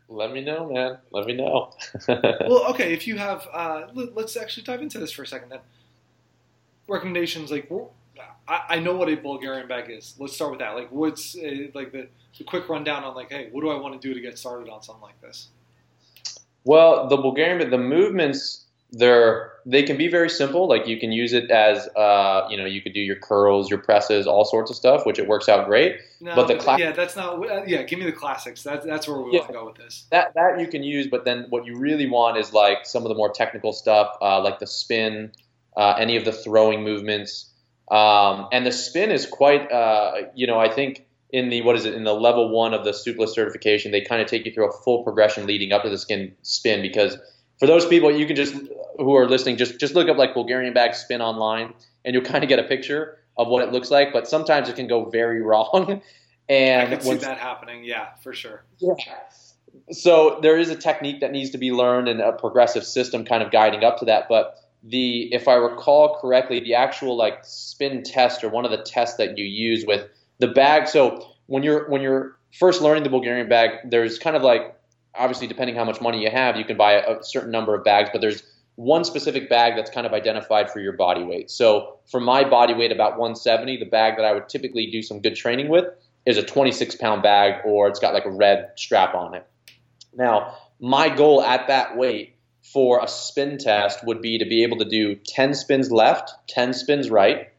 [0.08, 0.98] Let me know, man.
[1.12, 1.74] Let me know.
[2.08, 2.94] well, okay.
[2.94, 5.60] If you have, uh, let, us actually dive into this for a second then.
[6.88, 7.68] Recommendations, like
[8.48, 10.14] I, I know what a Bulgarian bag is.
[10.20, 10.76] Let's start with that.
[10.76, 12.08] Like, what's uh, like the,
[12.38, 14.70] the quick rundown on like, hey, what do I want to do to get started
[14.70, 15.50] on something like this?
[16.64, 18.65] Well, the Bulgarian, the movements
[18.98, 20.68] they're they can be very simple.
[20.70, 23.80] Like you can use it as uh, you know you could do your curls, your
[23.80, 25.98] presses, all sorts of stuff, which it works out great.
[26.22, 27.40] No, But the but cla- yeah, that's not.
[27.50, 28.64] uh, Yeah, give me the classics.
[28.64, 29.40] That's that's where we Yeah.
[29.40, 30.06] want to go with this.
[30.12, 33.10] That that you can use, but then what you really want is like some of
[33.10, 35.32] the more technical stuff, uh, like the spin,
[35.76, 37.52] uh, any of the throwing movements,
[37.92, 39.72] um, and the spin is quite.
[39.72, 42.86] Uh, you know, I think in the what is it in the level one of
[42.86, 45.90] the Suples certification, they kind of take you through a full progression leading up to
[45.90, 47.18] the skin spin because
[47.60, 48.54] for those people you can just
[48.98, 52.44] who are listening just just look up like Bulgarian bag spin online and you'll kind
[52.44, 54.14] of get a picture of what it looks like.
[54.14, 56.02] But sometimes it can go very wrong.
[56.50, 57.84] I And can see that happening.
[57.84, 58.64] Yeah, for sure.
[58.80, 58.94] Yeah.
[59.92, 63.44] so there is a technique that needs to be learned and a progressive system kind
[63.44, 68.02] of guiding up to that but the if i recall correctly the actual like spin
[68.04, 70.08] test or one of the tests that you use with
[70.40, 74.42] the bag so when you're when you're first learning the bulgarian bag there's kind of
[74.42, 74.76] like
[75.18, 77.84] obviously depending how much money you have you can buy a, a certain number of
[77.84, 78.44] bags but there's
[78.76, 82.74] one specific bag that's kind of identified for your body weight so for my body
[82.74, 85.86] weight about 170 the bag that i would typically do some good training with
[86.26, 89.48] is a 26 pound bag or it's got like a red strap on it
[90.16, 94.78] now, my goal at that weight for a spin test would be to be able
[94.78, 97.50] to do 10 spins left, 10 spins right,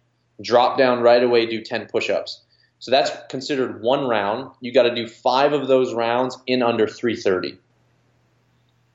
[0.42, 2.42] drop down right away, do 10 push ups.
[2.78, 4.50] So that's considered one round.
[4.60, 7.58] You got to do five of those rounds in under 330.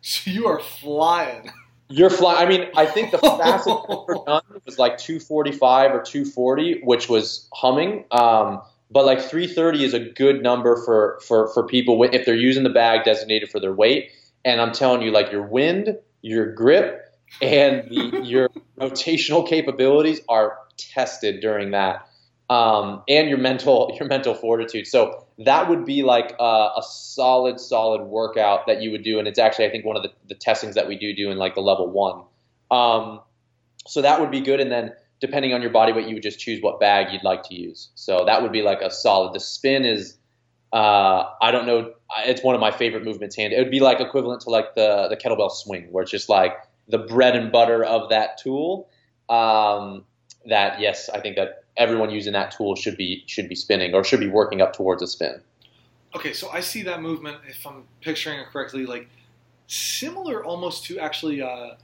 [0.01, 1.51] So you are flying.
[1.89, 2.45] You're flying.
[2.45, 7.09] I mean, I think the fastest I've ever done was like 245 or 240, which
[7.09, 8.05] was humming.
[8.11, 12.63] Um, but like 330 is a good number for for for people if they're using
[12.63, 14.11] the bag designated for their weight.
[14.43, 17.05] And I'm telling you, like your wind, your grip,
[17.41, 22.07] and the, your rotational capabilities are tested during that,
[22.51, 24.85] um, and your mental your mental fortitude.
[24.85, 29.27] So that would be like a, a solid solid workout that you would do, and
[29.27, 31.55] it's actually I think one of the, the testings that we do do in like
[31.55, 32.23] the level one.
[32.69, 33.21] Um,
[33.87, 34.91] so that would be good, and then
[35.21, 37.89] depending on your body weight, you would just choose what bag you'd like to use.
[37.95, 39.33] So that would be like a solid.
[39.33, 40.17] The spin is,
[40.73, 41.93] uh, I don't know,
[42.25, 43.37] it's one of my favorite movements.
[43.37, 46.27] Hand, it would be like equivalent to like the the kettlebell swing, where it's just
[46.27, 46.53] like
[46.89, 48.89] the bread and butter of that tool.
[49.29, 50.03] Um,
[50.47, 54.03] that yes, I think that everyone using that tool should be should be spinning or
[54.03, 55.41] should be working up towards a spin.
[56.15, 59.07] Okay, so I see that movement, if I'm picturing it correctly, like
[59.67, 61.75] similar almost to actually uh,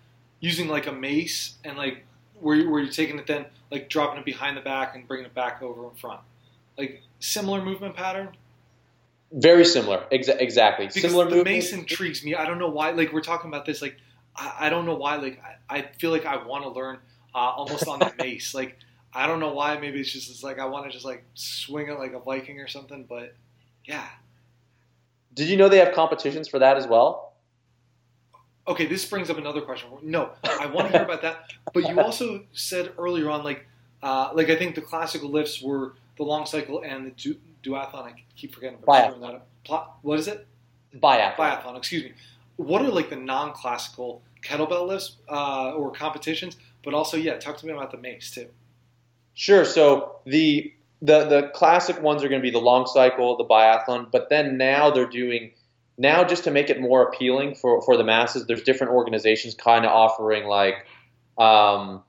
[0.41, 2.03] using like a mace and like
[2.39, 5.25] where, you, where you're taking it then like dropping it behind the back and bringing
[5.25, 6.19] it back over in front.
[6.77, 8.29] Like similar movement pattern.
[9.31, 10.87] Very similar, Exa- exactly.
[10.87, 11.55] Because similar the movement.
[11.55, 12.35] mace intrigues me.
[12.35, 12.91] I don't know why.
[12.91, 13.81] Like we're talking about this.
[13.81, 13.97] Like
[14.35, 15.15] I, I don't know why.
[15.17, 16.99] Like I, I feel like I want to learn
[17.33, 18.53] uh, almost on the mace.
[18.53, 18.77] Like
[19.17, 19.79] I don't know why.
[19.79, 22.59] Maybe it's just it's like I want to just like swing it like a Viking
[22.59, 23.03] or something.
[23.09, 23.33] But
[23.83, 24.05] yeah.
[25.33, 27.33] Did you know they have competitions for that as well?
[28.67, 29.89] Okay, this brings up another question.
[30.03, 31.51] No, I want to hear about that.
[31.73, 33.65] But you also said earlier on, like,
[34.03, 38.03] uh, like I think the classical lifts were the long cycle and the du- duathlon.
[38.03, 38.77] I keep forgetting.
[38.79, 39.21] Biathlon.
[39.21, 39.99] that up.
[40.03, 40.45] What is it?
[40.95, 41.35] Biathlon.
[41.37, 41.77] Biathlon.
[41.77, 42.13] Excuse me.
[42.57, 46.57] What are like the non-classical kettlebell lifts uh, or competitions?
[46.83, 48.47] But also, yeah, talk to me about the mace too.
[49.37, 49.65] Sure.
[49.65, 54.11] So the the the classic ones are going to be the long cycle, the biathlon,
[54.11, 55.51] but then now they're doing
[55.95, 58.47] now just to make it more appealing for for the masses.
[58.47, 60.87] There's different organizations kind of offering like
[61.37, 62.01] um,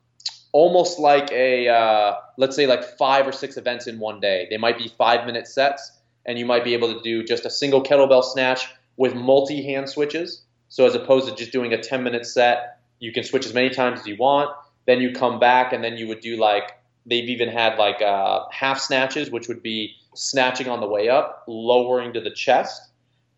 [0.52, 4.46] almost like a uh, let's say like five or six events in one day.
[4.48, 5.92] They might be five minute sets,
[6.24, 9.90] and you might be able to do just a single kettlebell snatch with multi hand
[9.90, 10.44] switches.
[10.70, 13.68] So as opposed to just doing a 10 minute set, you can switch as many
[13.68, 14.48] times as you want.
[14.86, 16.72] Then you come back, and then you would do like
[17.08, 21.44] they've even had like uh, half snatches, which would be snatching on the way up,
[21.46, 22.90] lowering to the chest,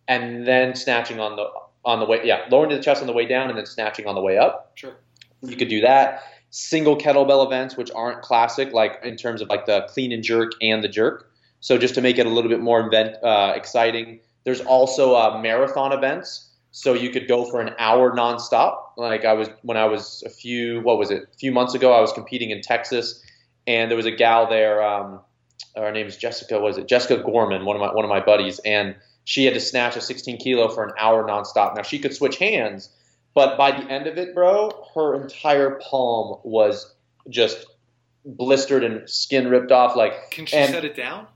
[0.09, 1.47] and then snatching on the
[1.85, 4.07] on the way yeah, lowering to the chest on the way down, and then snatching
[4.07, 4.73] on the way up.
[4.75, 4.95] Sure.
[5.43, 6.23] You could do that.
[6.51, 10.53] Single kettlebell events, which aren't classic, like in terms of like the clean and jerk
[10.61, 11.31] and the jerk.
[11.61, 15.39] So just to make it a little bit more event, uh, exciting, there's also uh,
[15.41, 16.49] marathon events.
[16.73, 18.77] So you could go for an hour nonstop.
[18.97, 21.25] Like I was when I was a few what was it?
[21.33, 23.23] A few months ago, I was competing in Texas,
[23.67, 24.83] and there was a gal there.
[24.83, 25.21] Um,
[25.77, 26.59] her name is Jessica.
[26.59, 27.65] Was it Jessica Gorman?
[27.65, 30.69] One of my one of my buddies, and she had to snatch a 16 kilo
[30.69, 31.77] for an hour nonstop.
[31.77, 32.89] Now she could switch hands,
[33.35, 36.95] but by the end of it, bro, her entire palm was
[37.29, 37.65] just
[38.25, 39.97] blistered and skin ripped off.
[39.97, 41.27] Like Can she And- set it down?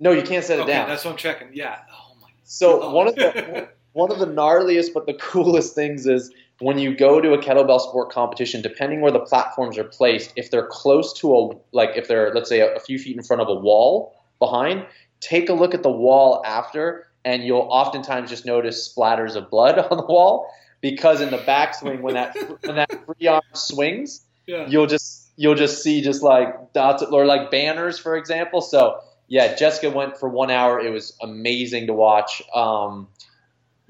[0.00, 0.88] no, you can't set it okay, down.
[0.88, 1.48] that's what I'm checking.
[1.52, 1.78] Yeah.
[1.92, 2.28] Oh my.
[2.44, 2.92] So Oh.
[2.94, 6.32] one of the one of the gnarliest but the coolest things is
[6.62, 10.50] when you go to a kettlebell sport competition, depending where the platforms are placed, if
[10.50, 13.42] they're close to a like if they're let's say a, a few feet in front
[13.42, 14.86] of a wall behind,
[15.20, 19.78] take a look at the wall after, and you'll oftentimes just notice splatters of blood
[19.90, 20.48] on the wall
[20.80, 24.66] because in the backswing when that when that free arm swings, Yeah.
[24.68, 28.60] you'll just you'll just see just like dots or like banners, for example.
[28.60, 30.78] So yeah, Jessica went for one hour.
[30.78, 32.42] It was amazing to watch.
[32.54, 33.08] Um,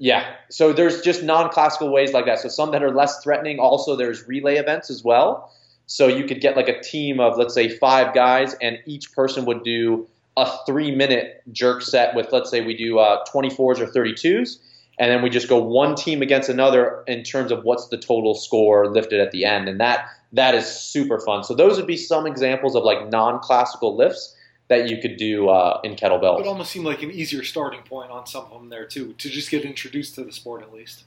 [0.03, 2.39] yeah, so there's just non-classical ways like that.
[2.39, 3.57] So some that are less threatening.
[3.57, 5.49] Also, there's relay events as well.
[5.85, 9.45] So you could get like a team of let's say five guys, and each person
[9.45, 14.57] would do a three-minute jerk set with let's say we do uh, 24s or 32s,
[14.99, 18.35] and then we just go one team against another in terms of what's the total
[18.35, 21.45] score lifted at the end, and that that is super fun.
[21.45, 24.32] So those would be some examples of like non-classical lifts
[24.69, 26.39] that you could do uh, in kettlebell.
[26.39, 29.29] It almost seemed like an easier starting point on some of them there too, to
[29.29, 31.03] just get introduced to the sport at least.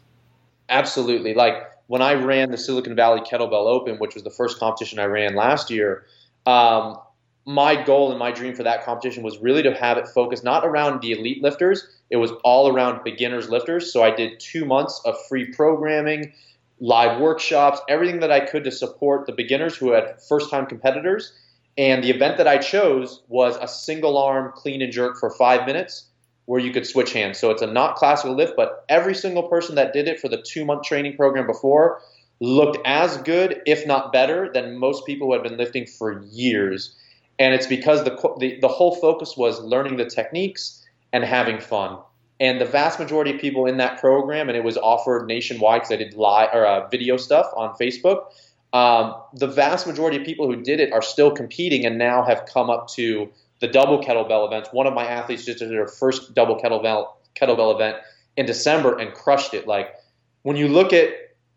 [0.69, 1.35] Absolutely.
[1.35, 1.55] Like
[1.87, 5.35] when I ran the Silicon Valley Kettlebell Open, which was the first competition I ran
[5.35, 6.05] last year,
[6.45, 6.99] um,
[7.47, 10.65] my goal and my dream for that competition was really to have it focused not
[10.65, 13.93] around the elite lifters, it was all around beginners lifters.
[13.93, 16.33] So I did two months of free programming,
[16.81, 21.33] live workshops, everything that I could to support the beginners who had first time competitors.
[21.79, 25.67] And the event that I chose was a single arm clean and jerk for five
[25.67, 26.07] minutes
[26.47, 27.39] where you could switch hands.
[27.39, 30.41] So it's a not classical lift, but every single person that did it for the
[30.41, 32.01] two month training program before
[32.41, 36.95] looked as good, if not better, than most people who had been lifting for years.
[37.39, 41.99] And it's because the, the, the whole focus was learning the techniques and having fun.
[42.39, 45.93] And the vast majority of people in that program, and it was offered nationwide because
[45.93, 48.27] I did live or uh, video stuff on Facebook.
[48.73, 52.47] Um, the vast majority of people who did it are still competing and now have
[52.47, 54.69] come up to the double kettlebell events.
[54.73, 57.97] One of my athletes just did her first double kettlebell kettlebell event
[58.37, 59.67] in December and crushed it.
[59.67, 59.95] Like
[60.43, 61.11] when you look at,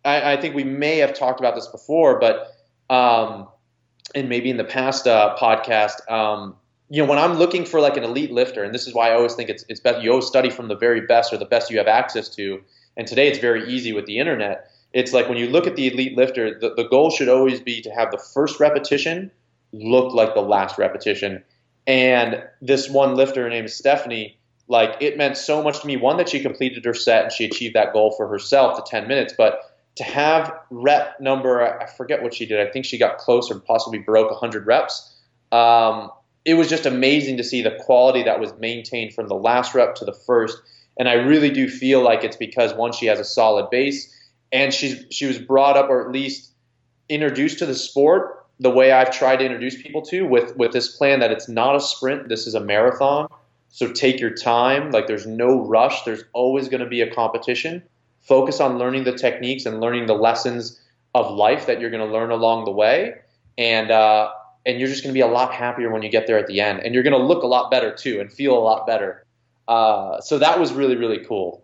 [0.05, 2.55] I, I think we may have talked about this before, but
[2.89, 3.47] um,
[4.15, 6.55] and maybe in the past uh, podcast, um,
[6.89, 9.13] you know, when I'm looking for like an elite lifter, and this is why I
[9.13, 11.69] always think it's it's best you always study from the very best or the best
[11.69, 12.61] you have access to.
[12.97, 14.71] And today it's very easy with the internet.
[14.93, 17.81] It's like when you look at the elite lifter, the, the goal should always be
[17.81, 19.31] to have the first repetition
[19.71, 21.43] look like the last repetition.
[21.85, 24.37] And this one lifter named Stephanie,
[24.67, 25.97] like it meant so much to me.
[25.97, 29.07] One that she completed her set and she achieved that goal for herself to 10
[29.07, 29.61] minutes, but
[29.95, 32.65] to have rep number, I forget what she did.
[32.65, 35.15] I think she got close or possibly broke 100 reps.
[35.51, 36.09] Um,
[36.45, 39.95] it was just amazing to see the quality that was maintained from the last rep
[39.95, 40.57] to the first.
[40.97, 44.15] And I really do feel like it's because once she has a solid base,
[44.51, 46.51] and she's she was brought up or at least
[47.07, 50.95] introduced to the sport the way I've tried to introduce people to with with this
[50.95, 53.27] plan that it's not a sprint, this is a marathon.
[53.69, 54.91] So take your time.
[54.91, 56.03] Like there's no rush.
[56.03, 57.83] There's always going to be a competition.
[58.21, 60.79] Focus on learning the techniques and learning the lessons
[61.15, 63.15] of life that you're going to learn along the way,
[63.57, 64.31] and uh,
[64.65, 66.59] and you're just going to be a lot happier when you get there at the
[66.59, 69.25] end, and you're going to look a lot better too, and feel a lot better.
[69.67, 71.63] Uh, so that was really really cool.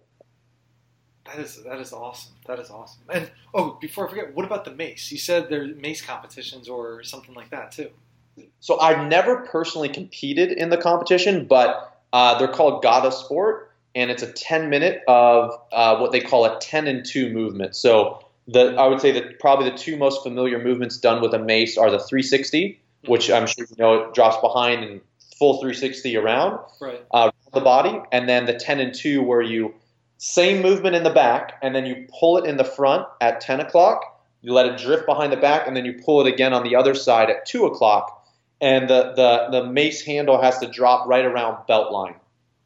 [1.26, 2.35] That is that is awesome.
[2.48, 3.02] That is awesome.
[3.12, 5.12] And oh, before I forget, what about the mace?
[5.12, 7.89] You said there are mace competitions or something like that too.
[8.60, 14.12] So I've never personally competed in the competition, but uh, they're called Gata Sport, and
[14.12, 17.76] it's a 10 minute of uh, what they call a 10 and 2 movement.
[17.76, 21.39] So the I would say that probably the two most familiar movements done with a
[21.39, 25.02] mace are the 360, which I'm sure you know it drops behind and
[25.39, 27.02] full 360 around Right.
[27.12, 29.74] uh, the body, and then the 10 and 2 where you
[30.18, 33.59] same movement in the back, and then you pull it in the front at 10
[33.59, 34.24] o'clock.
[34.41, 36.76] You let it drift behind the back, and then you pull it again on the
[36.76, 38.26] other side at 2 o'clock.
[38.61, 42.16] And the, the, the mace handle has to drop right around belt line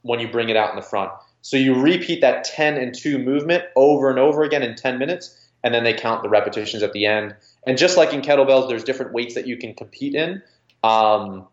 [0.04, 1.12] when you bring it out in the front.
[1.41, 5.36] So you repeat that 10 and 2 movement over and over again in 10 minutes,
[5.64, 7.36] and then they count the repetitions at the end.
[7.66, 10.41] And just like in kettlebells, there's different weights that you can compete in.
[10.84, 11.47] Um,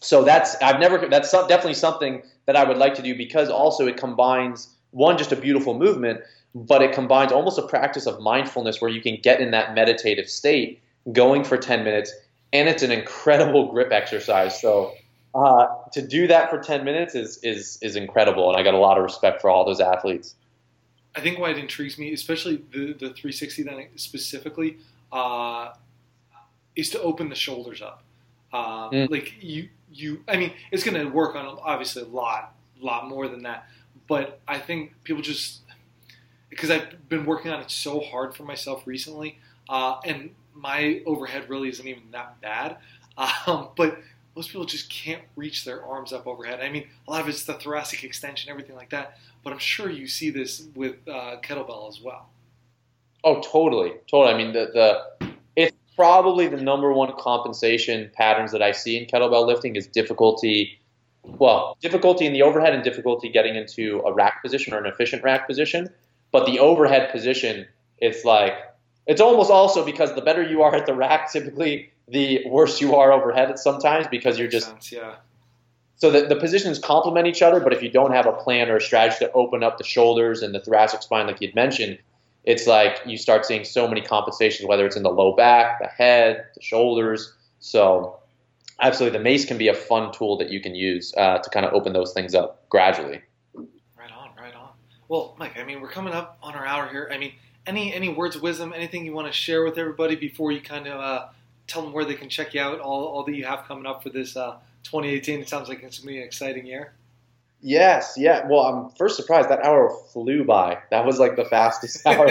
[0.00, 3.86] so that's I've never that's definitely something that I would like to do because also
[3.86, 6.20] it combines one just a beautiful movement,
[6.54, 10.28] but it combines almost a practice of mindfulness where you can get in that meditative
[10.28, 10.80] state,
[11.12, 12.12] going for 10 minutes,
[12.52, 14.60] and it's an incredible grip exercise.
[14.60, 14.94] So
[15.34, 18.78] uh, to do that for 10 minutes is is is incredible, and I got a
[18.78, 20.34] lot of respect for all those athletes.
[21.14, 24.78] I think why it intrigues me, especially the the 360 then specifically,
[25.12, 25.72] uh,
[26.74, 28.02] is to open the shoulders up.
[28.52, 29.10] Um, Mm.
[29.10, 30.24] Like you, you.
[30.26, 33.68] I mean, it's going to work on obviously a lot, lot more than that.
[34.10, 35.60] But I think people just
[36.48, 39.38] because I've been working on it so hard for myself recently,
[39.68, 42.76] uh, and my overhead really isn't even that bad.
[43.46, 43.98] Um, but
[44.34, 46.60] most people just can't reach their arms up overhead.
[46.60, 49.18] I mean, a lot of it's the thoracic extension, everything like that.
[49.44, 52.30] But I'm sure you see this with uh, kettlebell as well.
[53.22, 54.32] Oh, totally, totally.
[54.32, 54.70] I mean, the
[55.20, 59.86] the it's probably the number one compensation patterns that I see in kettlebell lifting is
[59.86, 60.79] difficulty.
[61.22, 65.22] Well, difficulty in the overhead and difficulty getting into a rack position or an efficient
[65.22, 65.88] rack position.
[66.32, 67.66] But the overhead position,
[67.98, 68.54] it's like
[69.06, 72.94] it's almost also because the better you are at the rack, typically the worse you
[72.94, 75.16] are overhead sometimes because you're just Sense, yeah.
[75.96, 78.76] so the, the positions complement each other, but if you don't have a plan or
[78.76, 81.98] a strategy to open up the shoulders and the thoracic spine, like you'd mentioned,
[82.44, 85.88] it's like you start seeing so many compensations, whether it's in the low back, the
[85.88, 87.32] head, the shoulders.
[87.58, 88.19] So,
[88.80, 91.66] absolutely, the mace can be a fun tool that you can use uh, to kind
[91.66, 93.22] of open those things up gradually.
[93.54, 94.70] Right on, right on.
[95.08, 97.10] Well, Mike, I mean, we're coming up on our hour here.
[97.12, 97.32] I mean,
[97.66, 100.86] any any words of wisdom, anything you want to share with everybody before you kind
[100.86, 101.28] of uh,
[101.66, 104.02] tell them where they can check you out, all, all that you have coming up
[104.02, 105.40] for this uh, 2018?
[105.40, 106.94] It sounds like it's going to be an exciting year.
[107.62, 108.46] Yes, yeah.
[108.48, 110.78] Well, I'm first surprised that hour flew by.
[110.90, 112.28] That was like the fastest hour.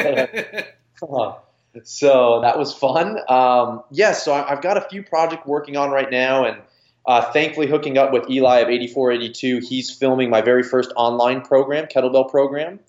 [1.84, 3.20] so that was fun.
[3.28, 6.58] Um, yes, so I- I've got a few projects working on right now, and
[7.06, 9.60] uh, thankfully hooking up with Eli of 8482.
[9.60, 12.80] He's filming my very first online program, kettlebell program,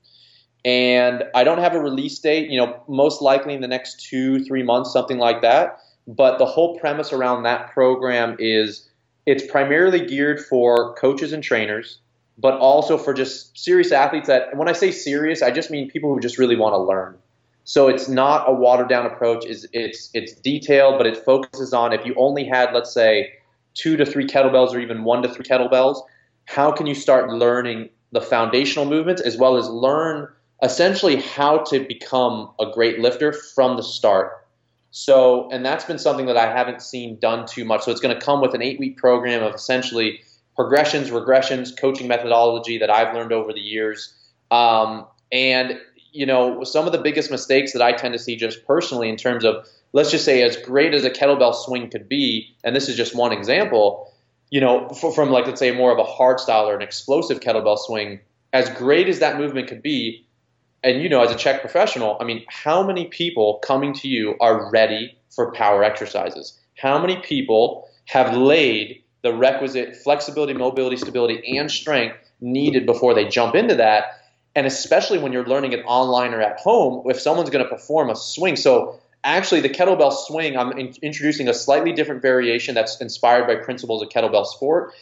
[0.65, 2.51] and I don't have a release date.
[2.51, 5.79] You know, most likely in the next two, three months, something like that.
[6.07, 8.89] But the whole premise around that program is
[9.27, 11.99] it's primarily geared for coaches and trainers,
[12.37, 14.27] but also for just serious athletes.
[14.27, 17.17] That when I say serious, I just mean people who just really want to learn.
[17.71, 19.47] So it's not a watered down approach.
[19.47, 23.33] It's it's it's detailed, but it focuses on if you only had, let's say,
[23.75, 26.03] two to three kettlebells or even one to three kettlebells,
[26.47, 30.27] how can you start learning the foundational movements as well as learn
[30.65, 34.49] essentially how to become a great lifter from the start.
[34.91, 37.85] So, and that's been something that I haven't seen done too much.
[37.85, 40.23] So it's going to come with an eight week program of essentially
[40.57, 44.13] progressions, regressions, coaching methodology that I've learned over the years.
[44.51, 45.79] Um, and
[46.13, 49.17] you know, some of the biggest mistakes that I tend to see just personally in
[49.17, 52.89] terms of, let's just say, as great as a kettlebell swing could be, and this
[52.89, 54.13] is just one example,
[54.51, 57.79] you know, from like, let's say, more of a hard style or an explosive kettlebell
[57.79, 58.21] swing,
[58.53, 60.27] as great as that movement could be,
[60.83, 64.37] and you know, as a Chek professional, I mean, how many people coming to you
[64.41, 66.59] are ready for power exercises?
[66.77, 73.29] How many people have laid the requisite flexibility, mobility, stability, and strength needed before they
[73.29, 74.20] jump into that?
[74.55, 78.11] And especially when you're learning it online or at home, if someone's going to perform
[78.11, 78.57] a swing.
[78.57, 83.57] So actually, the kettlebell swing, I'm in- introducing a slightly different variation that's inspired by
[83.57, 84.93] principles of kettlebell sport.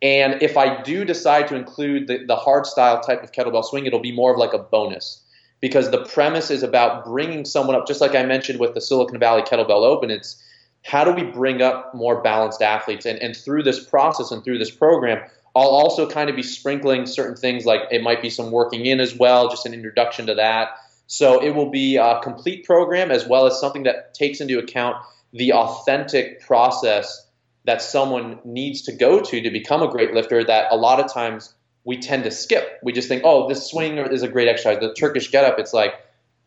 [0.00, 3.86] And if I do decide to include the, the hard style type of kettlebell swing,
[3.86, 5.22] it'll be more of like a bonus
[5.60, 9.18] because the premise is about bringing someone up, just like I mentioned with the Silicon
[9.18, 10.10] Valley Kettlebell Open.
[10.10, 10.40] It's
[10.84, 13.06] how do we bring up more balanced athletes?
[13.06, 15.28] And, and through this process and through this program,
[15.58, 19.00] I'll also kind of be sprinkling certain things like it might be some working in
[19.00, 20.70] as well, just an introduction to that.
[21.06, 24.96] So it will be a complete program as well as something that takes into account
[25.32, 27.26] the authentic process
[27.64, 31.12] that someone needs to go to to become a great lifter that a lot of
[31.12, 31.52] times
[31.84, 32.78] we tend to skip.
[32.82, 34.78] We just think, oh, this swing is a great exercise.
[34.80, 35.94] The Turkish get up, it's like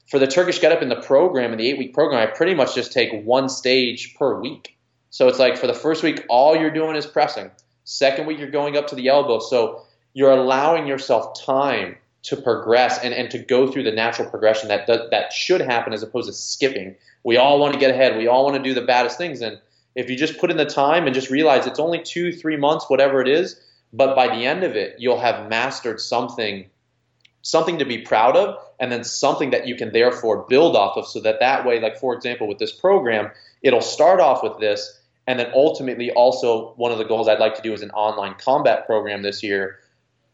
[0.10, 2.54] for the Turkish get up in the program, in the eight week program, I pretty
[2.54, 4.78] much just take one stage per week.
[5.10, 7.52] So it's like for the first week, all you're doing is pressing.
[7.92, 9.40] Second week, you're going up to the elbow.
[9.40, 9.84] So
[10.14, 14.88] you're allowing yourself time to progress and, and to go through the natural progression that
[14.88, 16.96] that should happen as opposed to skipping.
[17.26, 18.16] We all want to get ahead.
[18.16, 19.42] We all want to do the baddest things.
[19.42, 19.60] And
[19.94, 22.86] if you just put in the time and just realize it's only two, three months,
[22.88, 23.60] whatever it is,
[23.92, 26.70] but by the end of it, you'll have mastered something,
[27.42, 31.08] something to be proud of, and then something that you can therefore build off of.
[31.08, 33.32] So that that way, like for example, with this program,
[33.62, 34.98] it'll start off with this
[35.28, 38.36] and then ultimately, also, one of the goals I'd like to do is an online
[38.36, 39.80] combat program this year.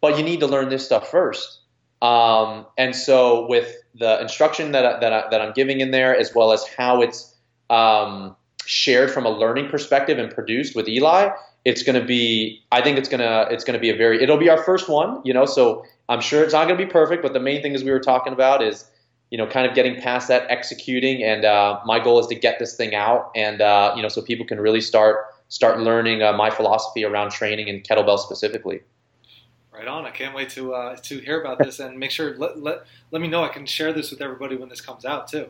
[0.01, 1.59] But you need to learn this stuff first.
[2.01, 6.15] Um, and so, with the instruction that, I, that, I, that I'm giving in there,
[6.15, 7.35] as well as how it's
[7.69, 8.35] um,
[8.65, 11.29] shared from a learning perspective and produced with Eli,
[11.65, 12.63] it's going to be.
[12.71, 14.23] I think it's gonna it's gonna be a very.
[14.23, 15.45] It'll be our first one, you know.
[15.45, 17.91] So I'm sure it's not going to be perfect, but the main thing as we
[17.91, 18.89] were talking about is
[19.29, 22.59] you know, kind of getting past that, executing, and uh, my goal is to get
[22.59, 26.33] this thing out, and uh, you know, so people can really start start learning uh,
[26.33, 28.81] my philosophy around training and kettlebell specifically.
[29.71, 30.05] Right on!
[30.05, 33.21] I can't wait to uh, to hear about this and make sure let, let let
[33.21, 35.49] me know I can share this with everybody when this comes out too.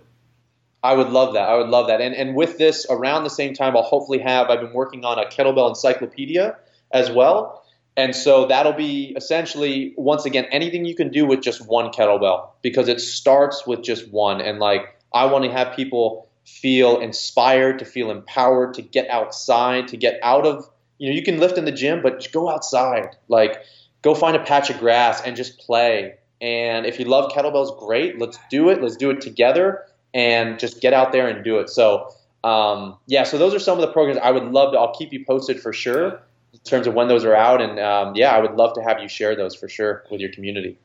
[0.83, 1.49] I would love that.
[1.49, 2.01] I would love that.
[2.01, 4.49] And and with this, around the same time, I'll hopefully have.
[4.49, 6.57] I've been working on a kettlebell encyclopedia
[6.91, 7.63] as well.
[7.97, 12.49] And so that'll be essentially, once again, anything you can do with just one kettlebell
[12.61, 14.39] because it starts with just one.
[14.39, 19.87] And like, I want to have people feel inspired, to feel empowered, to get outside,
[19.87, 20.69] to get out of,
[20.99, 23.15] you know, you can lift in the gym, but go outside.
[23.27, 23.63] Like,
[24.03, 26.17] go find a patch of grass and just play.
[26.39, 28.19] And if you love kettlebells, great.
[28.19, 28.79] Let's do it.
[28.79, 29.85] Let's do it together.
[30.13, 31.69] and just get out there and do it.
[31.69, 32.11] So
[32.43, 34.79] um, yeah, so those are some of the programs I would love to.
[34.79, 36.21] I'll keep you posted for sure
[36.67, 39.07] terms of when those are out, and um, yeah, I would love to have you
[39.07, 40.77] share those for sure with your community.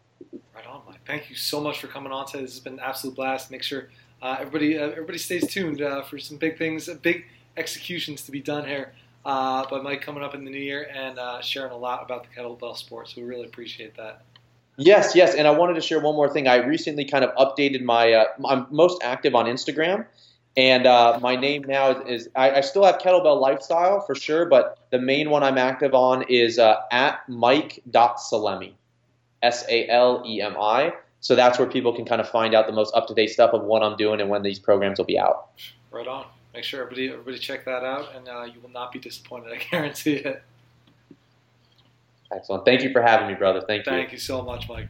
[0.54, 1.00] Right on, Mike.
[1.06, 2.42] Thank you so much for coming on today.
[2.42, 3.50] This has been an absolute blast.
[3.50, 3.88] Make sure
[4.22, 7.26] uh, everybody uh, everybody stays tuned uh, for some big things, big
[7.56, 11.18] executions to be done here uh, by Mike coming up in the new year and
[11.18, 13.08] uh, sharing a lot about the kettlebell sport.
[13.08, 14.22] So we really appreciate that.
[14.78, 16.48] Yes, yes, and I wanted to share one more thing.
[16.48, 18.12] I recently kind of updated my.
[18.12, 20.06] Uh, I'm most active on Instagram,
[20.56, 24.44] and uh, my name now is, is I, I, still have kettlebell lifestyle for sure,
[24.44, 28.72] but the main one I'm active on is uh, at mike.salemi,
[29.42, 30.92] S A L E M I.
[31.20, 33.52] So that's where people can kind of find out the most up to date stuff
[33.54, 35.50] of what I'm doing and when these programs will be out.
[35.90, 36.26] Right on.
[36.52, 39.52] Make sure everybody everybody check that out, and uh, you will not be disappointed.
[39.52, 40.42] I guarantee it.
[42.30, 42.64] Excellent.
[42.64, 43.62] Thank you for having me, brother.
[43.66, 43.92] Thank you.
[43.92, 44.88] Thank you so much, Mike.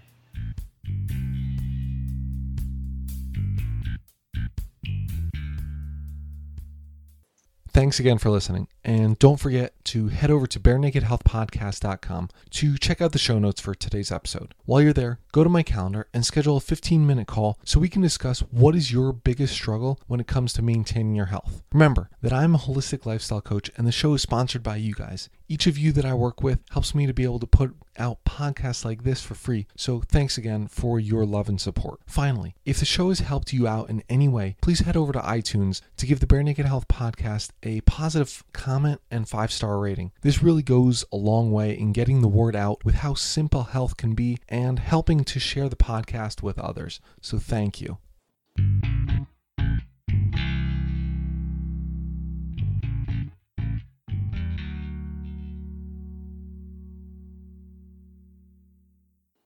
[7.72, 8.68] Thanks again for listening.
[8.84, 13.74] And don't forget to head over to barenakedhealthpodcast.com to check out the show notes for
[13.74, 14.54] today's episode.
[14.66, 17.88] While you're there, go to my calendar and schedule a 15 minute call so we
[17.88, 21.62] can discuss what is your biggest struggle when it comes to maintaining your health.
[21.72, 25.30] Remember that I'm a holistic lifestyle coach and the show is sponsored by you guys.
[25.52, 28.24] Each of you that I work with helps me to be able to put out
[28.24, 29.66] podcasts like this for free.
[29.76, 32.00] So thanks again for your love and support.
[32.06, 35.18] Finally, if the show has helped you out in any way, please head over to
[35.18, 40.12] iTunes to give the Bare Naked Health podcast a positive comment and five star rating.
[40.22, 43.98] This really goes a long way in getting the word out with how simple health
[43.98, 46.98] can be and helping to share the podcast with others.
[47.20, 47.98] So thank you.